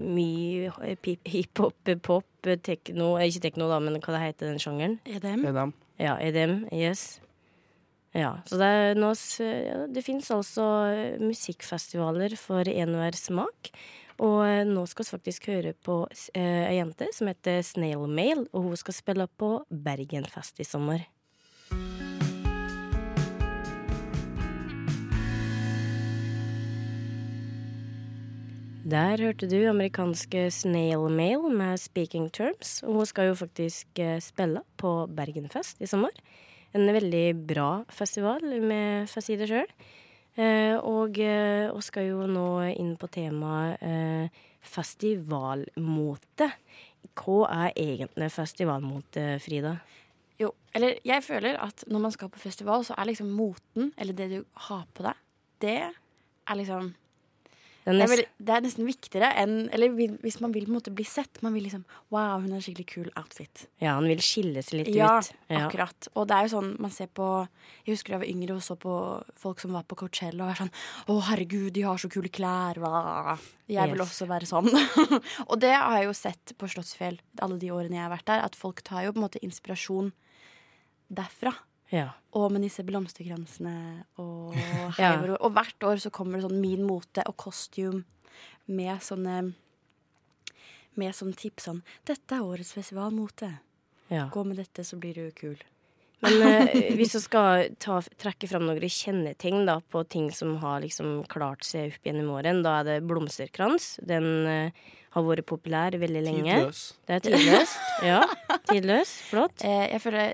mye 0.00 0.96
pip- 1.04 1.28
hiphop, 1.28 1.76
pop, 2.04 2.26
tekno 2.64 3.12
eh, 3.20 3.28
Ikke 3.28 3.44
tekno, 3.48 3.68
da, 3.70 3.78
men 3.82 3.98
hva 4.00 4.14
det 4.16 4.22
heter 4.26 4.50
den 4.52 4.62
sjangeren? 4.62 4.98
EDM? 5.06 5.44
EDM. 5.50 5.74
Ja, 6.02 6.16
EDM. 6.18 6.54
Yes. 6.74 7.20
Ja, 8.12 8.34
så 8.44 8.58
det, 8.60 8.66
er 8.68 8.98
nå, 8.98 9.08
ja, 9.40 9.86
det 9.88 10.02
fins 10.04 10.28
altså 10.34 10.66
eh, 10.92 11.20
musikkfestivaler 11.22 12.34
for 12.40 12.68
enhver 12.68 13.16
smak. 13.16 13.70
Og 14.22 14.42
eh, 14.44 14.64
nå 14.68 14.82
skal 14.90 15.06
vi 15.06 15.14
faktisk 15.14 15.48
høre 15.48 15.72
på 15.84 16.02
eh, 16.36 16.66
ei 16.68 16.76
jente 16.76 17.08
som 17.16 17.30
heter 17.30 17.62
Snail 17.64 18.04
Mail, 18.12 18.44
og 18.52 18.68
hun 18.68 18.76
skal 18.80 18.96
spille 18.98 19.28
på 19.40 19.54
Bergenfest 19.72 20.60
i 20.60 20.66
sommer. 20.68 21.06
Der 28.82 29.20
hørte 29.22 29.46
du 29.46 29.60
amerikanske 29.70 30.48
Snail 30.50 31.04
Mail 31.06 31.44
med 31.54 31.78
Speaking 31.78 32.26
Terms. 32.34 32.80
Og 32.82 32.96
hun 32.96 33.06
skal 33.06 33.28
jo 33.28 33.34
faktisk 33.38 33.98
eh, 34.02 34.18
spille 34.18 34.64
på 34.76 35.06
Bergenfest 35.06 35.78
i 35.78 35.86
sommer. 35.86 36.10
En 36.74 36.88
veldig 36.90 37.46
bra 37.46 37.84
festival, 37.94 38.42
med 38.42 39.06
for 39.06 39.20
å 39.20 39.24
si 39.24 39.36
det 39.38 39.46
sjøl. 39.52 39.70
Eh, 40.34 40.74
og 40.82 41.20
eh, 41.22 41.68
og 41.70 41.78
skal 41.86 42.08
jo 42.08 42.26
nå 42.26 42.46
inn 42.72 42.96
på 42.98 43.06
temaet 43.14 43.84
eh, 43.86 44.42
festivalmote. 44.66 46.48
Hva 47.22 47.38
er 47.52 47.76
egentlig 47.78 48.32
festivalmote, 48.34 49.36
Frida? 49.44 49.76
Jo, 50.42 50.50
eller 50.74 50.98
jeg 51.06 51.22
føler 51.22 51.60
at 51.62 51.86
når 51.86 52.02
man 52.08 52.16
skal 52.16 52.32
på 52.34 52.42
festival, 52.42 52.82
så 52.82 52.98
er 52.98 53.12
liksom 53.12 53.30
moten, 53.30 53.92
eller 53.94 54.18
det 54.18 54.28
du 54.32 54.40
har 54.66 54.88
på 54.90 55.06
deg, 55.06 55.22
det 55.62 55.78
er 55.86 56.58
liksom 56.58 56.90
Det 57.82 57.90
er 57.90 58.06
det 58.06 58.14
er, 58.14 58.26
det 58.38 58.52
er 58.54 58.60
nesten 58.62 58.86
viktigere 58.86 59.28
enn 59.42 59.54
Eller 59.74 59.90
hvis 60.22 60.36
man 60.40 60.52
vil 60.54 60.68
på 60.68 60.70
en 60.70 60.76
måte 60.76 60.92
bli 60.94 61.02
sett. 61.02 61.40
Man 61.42 61.52
vil 61.56 61.64
liksom 61.66 61.82
Wow, 62.14 62.38
hun 62.44 62.52
har 62.52 62.60
en 62.60 62.62
skikkelig 62.62 62.86
kul 62.92 63.08
outfit. 63.18 63.64
Ja, 63.82 63.96
han 63.96 64.06
vil 64.06 64.20
skille 64.22 64.62
seg 64.62 64.78
litt 64.84 64.92
Ja, 64.94 65.16
ut. 65.18 65.32
Ja. 65.50 65.64
akkurat. 65.66 66.06
Og 66.14 66.28
det 66.30 66.36
er 66.36 66.46
jo 66.46 66.52
sånn 66.54 66.76
man 66.78 66.92
ser 66.94 67.08
på 67.10 67.26
Jeg 67.84 67.96
husker 67.96 68.12
da 68.14 68.20
jeg 68.20 68.22
var 68.22 68.30
yngre 68.36 68.54
og 68.54 68.62
så 68.62 68.76
på 68.78 68.94
folk 69.42 69.58
som 69.64 69.72
var 69.74 69.82
på 69.90 69.98
Coachella 69.98 70.44
og 70.46 70.52
var 70.52 70.60
sånn 70.62 70.70
Å, 71.10 71.18
herregud, 71.32 71.72
de 71.74 71.82
har 71.88 71.98
så 71.98 72.08
kule 72.12 72.30
klær. 72.30 72.78
Jeg 73.66 73.90
vil 73.90 73.98
Yes. 73.98 74.06
også 74.06 74.28
være 74.30 74.46
sånn. 74.46 74.68
og 75.50 75.58
det 75.58 75.72
har 75.74 75.96
jeg 75.98 76.06
jo 76.06 76.14
sett 76.14 76.54
på 76.58 76.68
Slottsfjell 76.70 77.18
alle 77.40 77.58
de 77.58 77.70
årene 77.74 77.96
jeg 77.98 78.04
har 78.06 78.14
vært 78.14 78.26
der, 78.30 78.44
at 78.46 78.54
folk 78.54 78.82
tar 78.86 79.02
jo 79.06 79.12
på 79.12 79.18
en 79.18 79.26
måte 79.26 79.42
inspirasjon 79.42 80.12
derfra. 81.12 81.52
Ja. 81.92 82.06
Og 82.38 82.48
med 82.54 82.64
disse 82.64 82.84
blomsterkransene 82.88 84.04
og 84.22 84.54
Ja. 85.02 85.14
Og 85.38 85.50
hvert 85.52 85.84
år 85.84 86.00
så 86.00 86.10
kommer 86.14 86.38
det 86.38 86.46
sånn 86.46 86.60
Min 86.62 86.86
mote 86.88 87.24
og 87.28 87.36
costume 87.36 88.04
med 88.66 89.02
sånne 89.04 89.52
Med 90.96 91.16
sånn 91.16 91.34
tips 91.36 91.68
sånn 91.68 91.82
'Dette 92.04 92.36
er 92.38 92.46
årets 92.46 92.72
festivalmote. 92.76 93.50
ja. 94.12 94.26
Gå 94.32 94.44
med 94.44 94.56
dette, 94.60 94.84
så 94.84 94.96
blir 95.00 95.14
du 95.14 95.30
kul'. 95.32 95.60
Men 96.22 96.42
eh, 96.46 96.92
hvis 96.98 97.12
du 97.16 97.20
skal 97.20 97.70
ta, 97.80 98.00
trekke 98.20 98.46
fram 98.48 98.66
noen 98.68 98.78
kjennetegn 98.80 99.64
da, 99.66 99.80
på 99.80 100.04
ting 100.08 100.30
som 100.30 100.56
har 100.62 100.80
liksom 100.84 101.24
klart 101.32 101.64
seg 101.64 101.94
opp 101.96 102.04
gjennom 102.06 102.28
årene, 102.36 102.62
da 102.62 102.80
er 102.80 102.84
det 102.90 102.98
blomsterkrans. 103.08 103.96
Den 104.06 104.28
eh, 104.46 104.84
har 105.16 105.24
vært 105.26 105.48
populær 105.48 105.96
veldig 105.98 106.22
lenge. 106.28 106.58
Tidløs. 106.60 106.82
Det 107.08 107.16
er 107.16 107.24
tidløst. 107.26 107.80
Ja, 108.06 108.20
tidløs. 108.70 109.16
Flott. 109.32 109.56
Eh, 109.66 109.88
jeg 109.94 110.00
føler 110.04 110.32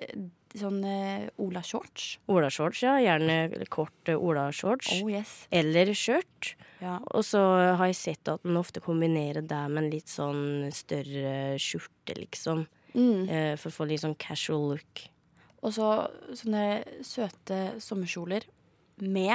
sånn 0.56 0.78
uh, 0.84 1.26
Ola-shorts. 1.42 2.18
Olashorts, 2.32 2.80
ja. 2.86 2.94
Gjerne 3.02 3.66
kort 3.72 4.08
eh, 4.08 4.16
olashorts. 4.16 4.94
Oh 5.02 5.10
yes. 5.12 5.42
Eller 5.52 5.92
skjørt. 5.96 6.54
Ja. 6.80 6.98
Og 7.12 7.26
så 7.26 7.42
har 7.78 7.90
jeg 7.90 7.98
sett 7.98 8.30
at 8.32 8.44
man 8.46 8.60
ofte 8.60 8.82
kombinerer 8.84 9.44
det 9.44 9.60
med 9.68 9.84
en 9.84 9.92
litt 9.92 10.08
sånn 10.08 10.70
større 10.74 11.58
skjorte, 11.60 12.16
liksom. 12.16 12.66
Mm. 12.94 13.28
Uh, 13.28 13.54
for 13.60 13.70
å 13.70 13.76
få 13.76 13.88
litt 13.90 14.04
sånn 14.04 14.18
casual 14.18 14.74
look. 14.74 15.04
Og 15.66 15.74
så 15.74 15.92
sånne 16.38 16.64
søte 17.04 17.80
sommerkjoler 17.82 18.46
med 19.02 19.34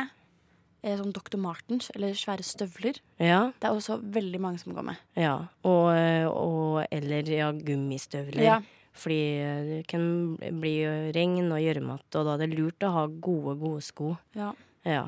eh, 0.82 0.96
sånn 1.00 1.12
Dr. 1.16 1.38
Martens, 1.42 1.90
eller 1.94 2.16
svære 2.18 2.46
støvler. 2.48 3.02
Ja. 3.20 3.50
Det 3.60 3.68
er 3.70 3.76
også 3.76 4.00
veldig 4.02 4.40
mange 4.42 4.64
som 4.64 4.74
går 4.76 4.88
med. 4.88 5.04
Ja, 5.20 5.36
og, 5.68 5.90
og 6.32 6.80
eller 6.90 7.28
ja, 7.30 7.52
gummistøvler. 7.54 8.48
Ja. 8.48 8.62
Fordi 8.94 9.22
det 9.70 9.80
kan 9.90 10.04
bli 10.38 10.76
regn 11.16 11.50
og 11.50 11.62
gjørmete, 11.64 12.20
og 12.20 12.28
da 12.28 12.36
er 12.36 12.44
det 12.44 12.58
lurt 12.60 12.86
å 12.86 12.92
ha 12.94 13.06
gode, 13.10 13.56
gode 13.62 13.82
sko. 13.86 14.14
Ja. 14.38 14.52
Ja. 14.86 15.06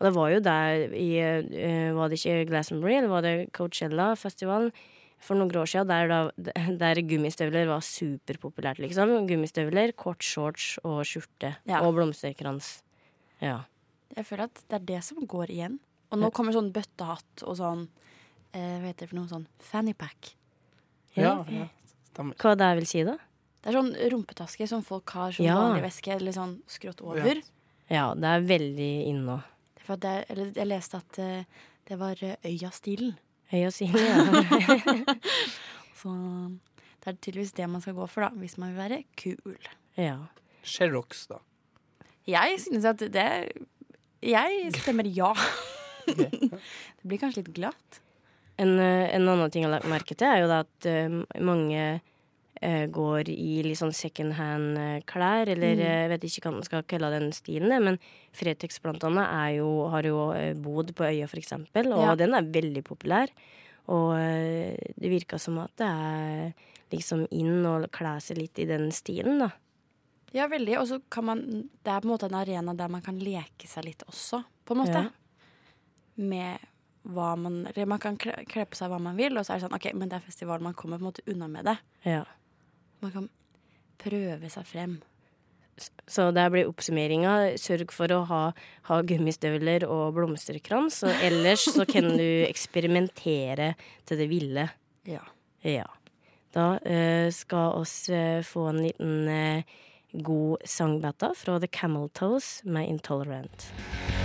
Og 0.00 0.08
det 0.08 0.14
var 0.16 0.32
jo 0.32 0.40
der 0.42 0.94
i 0.98 1.10
eh, 1.20 1.92
Var 1.94 2.08
det 2.10 2.18
ikke 2.18 2.48
Glastonbury, 2.48 2.96
eller 2.98 3.12
var 3.12 3.22
det 3.22 3.36
Coachella-festivalen? 3.54 4.72
For 5.22 5.38
noen 5.38 5.54
år 5.54 5.68
siden, 5.70 5.86
der, 5.86 6.10
da, 6.10 6.54
der 6.82 7.00
gummistøvler 7.06 7.68
var 7.70 7.84
superpopulært, 7.86 8.80
liksom. 8.82 9.12
Gummistøvler, 9.28 9.94
kort 9.94 10.26
shorts 10.26 10.74
og 10.82 11.04
skjorte. 11.06 11.54
Ja. 11.70 11.84
Og 11.86 11.94
blomsterkrans. 11.94 12.80
Ja. 13.38 13.60
Jeg 14.16 14.26
føler 14.26 14.48
at 14.50 14.64
det 14.66 14.80
er 14.80 14.88
det 14.90 15.02
som 15.06 15.22
går 15.22 15.54
igjen. 15.54 15.78
Og 16.12 16.18
nå 16.20 16.32
kommer 16.34 16.52
sånn 16.52 16.72
bøttehatt 16.74 17.44
og 17.46 17.54
sånn 17.56 17.86
eh, 18.52 18.82
Hva 18.82 18.90
heter 18.90 19.06
det 19.06 19.12
for 19.12 19.20
noe 19.20 19.30
sånn 19.30 19.46
fannypack. 19.62 20.34
Ja, 21.14 21.38
ja. 21.46 21.70
Hva 22.16 22.54
det 22.58 22.70
vil 22.80 22.86
si, 22.88 23.02
da? 23.08 23.16
Det 23.62 23.70
er 23.70 23.78
sånn 23.78 23.92
rumpetaske 24.12 24.66
som 24.68 24.82
folk 24.82 25.08
har 25.14 25.32
som 25.32 25.46
Ja. 25.46 25.54
vanlig 25.56 25.84
veske, 25.86 26.16
eller 26.16 26.34
sånn 26.34 26.56
skrått 26.66 27.00
over. 27.00 27.42
Ja, 27.92 28.14
det 28.14 28.24
er 28.28 28.40
veldig 28.48 28.90
inne 29.08 29.22
nå. 29.26 29.38
Er, 29.92 30.24
jeg 30.54 30.66
leste 30.66 30.96
at 30.98 31.18
uh, 31.18 31.44
det 31.88 31.98
var 31.98 32.16
eh, 32.22 32.36
Øya-stilen. 32.46 33.16
Øya-stilen, 33.52 33.98
ja. 33.98 35.14
Så 36.00 36.10
det 37.02 37.10
er 37.10 37.18
tydeligvis 37.18 37.52
det 37.58 37.68
man 37.68 37.82
skal 37.82 37.94
gå 37.98 38.06
for, 38.08 38.22
da, 38.24 38.30
hvis 38.38 38.56
man 38.58 38.72
vil 38.72 38.78
være 38.82 39.02
kul. 39.18 39.58
ja. 39.98 40.18
Sherrox, 40.62 41.26
da. 41.26 41.40
Jeg 42.30 42.60
synes 42.62 42.84
at 42.86 43.00
det 43.12 43.26
Jeg 44.22 44.70
stemmer 44.78 45.08
ja. 45.10 45.32
det 46.06 46.28
blir 47.02 47.18
kanskje 47.18 47.42
litt 47.42 47.54
glatt. 47.56 47.98
En, 48.58 48.78
eh, 48.78 49.14
en 49.14 49.28
annen 49.28 49.50
ting 49.50 49.62
jeg 49.64 49.70
har 49.70 49.78
lagt 49.80 49.88
merke 49.90 50.14
til, 50.14 50.28
er 50.28 50.42
jo 50.42 50.50
at 50.52 50.86
uh, 50.86 51.22
mange 51.40 52.00
uh, 52.62 52.86
går 52.92 53.30
i 53.32 53.62
litt 53.64 53.78
sånn 53.80 53.94
second 53.96 54.34
hand-klær, 54.38 55.48
eller 55.48 55.74
Mm. 55.74 55.80
jeg 55.82 56.08
vet 56.12 56.26
ikke 56.28 56.44
hva 56.46 56.52
man 56.52 56.62
skal 56.68 56.82
kalle 56.84 57.10
den 57.10 57.32
stilen, 57.32 57.70
det, 57.72 57.80
men 57.82 57.98
Fretex 58.32 58.78
blant 58.84 59.02
annet 59.04 59.26
er 59.32 59.56
jo, 59.56 59.88
har 59.88 60.02
jo 60.04 60.28
bodd 60.60 60.92
bod 60.92 60.94
på 60.94 61.08
Øya, 61.08 61.26
for 61.28 61.40
eksempel, 61.40 61.92
og 61.92 62.04
Ja. 62.04 62.14
den 62.14 62.34
er 62.34 62.42
veldig 62.42 62.84
populær. 62.84 63.28
Og 63.88 64.12
uh, 64.14 64.76
det 65.00 65.10
virker 65.10 65.38
som 65.40 65.58
at 65.58 65.72
det 65.76 65.88
er 65.88 66.52
liksom 66.92 67.26
inn 67.32 67.64
å 67.66 67.88
kle 67.90 68.20
seg 68.20 68.38
litt 68.38 68.58
i 68.58 68.68
den 68.68 68.90
stilen, 68.92 69.38
da. 69.40 69.50
Ja, 70.32 70.46
veldig. 70.48 70.78
Og 70.80 70.86
så 70.88 71.00
kan 71.10 71.24
man 71.24 71.40
Det 71.82 71.90
er 71.92 72.00
på 72.00 72.08
en 72.08 72.12
måte 72.14 72.24
en 72.28 72.34
arena 72.38 72.74
der 72.74 72.88
man 72.88 73.02
kan 73.02 73.18
leke 73.18 73.66
seg 73.68 73.84
litt 73.84 74.02
også, 74.08 74.44
på 74.64 74.72
en 74.76 74.80
måte. 74.80 75.02
Ja. 75.02 75.10
Med 76.16 76.58
hva 77.02 77.32
man 77.36 77.66
Eller 77.66 77.88
man 77.90 77.98
kan 78.02 78.16
kle, 78.18 78.34
på 78.46 78.78
seg 78.78 78.90
hva 78.92 79.00
man 79.02 79.16
vil, 79.18 79.36
og 79.36 79.46
så 79.46 79.54
er 79.54 79.60
det 79.60 79.66
sånn 79.66 79.78
OK, 79.78 79.88
men 79.98 80.10
det 80.10 80.18
er 80.18 80.26
festival, 80.26 80.62
man 80.62 80.76
kommer 80.78 81.00
på 81.00 81.04
en 81.04 81.10
måte 81.10 81.24
unna 81.30 81.48
med 81.50 81.66
det. 81.66 81.78
Ja. 82.06 82.22
Man 83.02 83.14
kan 83.14 83.30
prøve 84.02 84.50
seg 84.52 84.68
frem. 84.68 85.00
Så 86.06 86.28
der 86.36 86.50
blir 86.52 86.68
oppsummeringa. 86.68 87.56
Sørg 87.58 87.94
for 87.94 88.12
å 88.12 88.20
ha, 88.28 88.42
ha 88.88 89.00
gummistøvler 89.08 89.86
og 89.88 90.14
blomsterkrans, 90.18 91.00
og 91.08 91.24
ellers 91.24 91.64
så 91.74 91.86
kan 91.88 92.12
du 92.20 92.28
eksperimentere 92.46 93.72
til 94.08 94.22
det 94.22 94.28
ville. 94.30 94.68
Ja. 95.08 95.24
Ja. 95.66 95.88
Da 96.52 96.76
uh, 96.76 97.28
skal 97.32 97.78
oss 97.80 97.96
uh, 98.12 98.42
få 98.44 98.68
en 98.70 98.82
liten 98.84 99.14
uh, 99.28 99.78
god 100.12 100.68
sangbata 100.68 101.32
fra 101.38 101.58
The 101.58 101.72
Camel 101.72 102.10
Toes 102.12 102.60
med 102.64 102.88
'Intolerant'. 102.88 104.21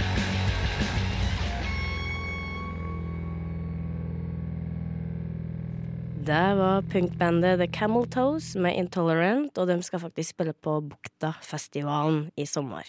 Det 6.27 6.55
var 6.59 6.81
punkbandet 6.91 7.59
The 7.61 7.67
Camel 7.71 8.03
Toes 8.11 8.49
med 8.59 8.75
'Intolerant', 8.75 9.55
og 9.57 9.67
de 9.69 9.77
skal 9.83 10.01
faktisk 10.01 10.33
spille 10.33 10.51
på 10.51 10.81
Buktafestivalen 10.83 12.31
i 12.35 12.43
sommer. 12.43 12.83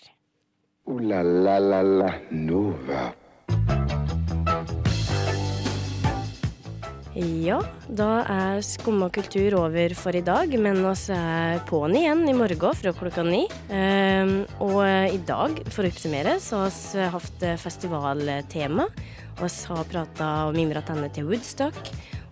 Ooh 0.91 0.99
la 0.99 1.23
la 1.23 1.59
la 1.59 1.79
la 1.83 2.09
Nova. 2.33 3.13
Ja, 7.15 7.61
da 7.87 8.09
er 8.27 8.61
Skumma 8.63 9.09
kultur 9.09 9.55
over 9.61 9.95
for 9.95 10.19
i 10.19 10.21
dag, 10.21 10.59
men 10.59 10.83
oss 10.85 11.07
er 11.09 11.63
på'n 11.71 11.95
igjen 11.95 12.27
i 12.27 12.35
morgen 12.35 12.75
fra 12.75 12.93
klokka 12.93 13.23
ni. 13.23 13.47
Ehm, 13.71 14.47
og 14.59 14.83
i 14.83 15.23
dag, 15.31 15.63
for 15.71 15.87
å 15.87 15.95
oppsummere, 15.95 16.41
så 16.43 16.67
har 16.67 16.75
vi 16.75 17.09
hatt 17.15 17.49
festivaltema. 17.63 18.91
Vi 19.39 19.49
har 19.71 19.91
prata 19.95 20.29
og 20.49 20.55
mimra 20.59 20.83
tennene 20.83 21.15
til 21.15 21.31
Woodstock. 21.31 21.79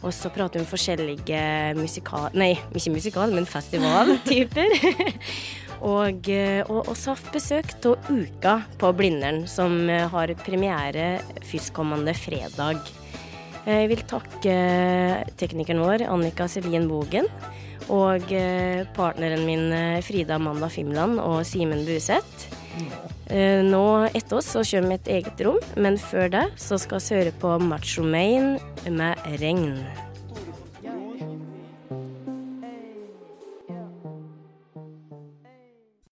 Og 0.05 0.13
så 0.15 0.31
prater 0.33 0.61
vi 0.61 0.65
om 0.65 0.69
forskjellige 0.69 1.41
musikal... 1.79 2.29
Nei, 2.37 2.53
ikke 2.77 2.93
musikal, 2.95 3.33
men 3.33 3.49
festivaltyper. 3.49 4.75
og 5.95 6.29
eh, 6.33 6.61
og 6.69 6.93
oss 6.93 7.07
har 7.09 7.19
hatt 7.19 7.33
besøk 7.35 7.73
av 7.89 8.11
Uka 8.13 8.59
på 8.81 8.93
Blindern, 8.99 9.45
som 9.51 9.89
eh, 9.89 10.07
har 10.13 10.35
premiere 10.45 11.17
førstkommende 11.49 12.15
fredag. 12.17 12.85
Jeg 13.67 13.89
vil 13.91 14.03
takke 14.07 14.53
teknikeren 15.41 15.81
vår, 15.83 16.05
Annika 16.07 16.47
Selin 16.47 16.87
Bogen, 16.87 17.27
og 17.91 18.31
eh, 18.35 18.85
partneren 18.95 19.43
min 19.47 19.73
eh, 19.75 20.03
Frida 20.07 20.37
Amanda 20.39 20.69
Fimland 20.71 21.19
og 21.23 21.41
Simen 21.47 21.83
Buseth. 21.87 22.47
Eh, 23.31 23.63
Nå 23.67 23.85
etter 24.13 24.39
oss 24.39 24.53
så 24.55 24.65
kommer 24.67 25.01
et 25.01 25.09
eget 25.19 25.41
rom, 25.47 25.59
men 25.77 25.99
før 25.99 26.31
det 26.33 26.45
så 26.61 26.79
skal 26.79 27.03
vi 27.03 27.21
høre 27.21 27.33
på 27.41 27.57
Macho 27.63 28.03
Main 28.07 28.59
med 28.87 29.17
'Regn'. 29.27 30.06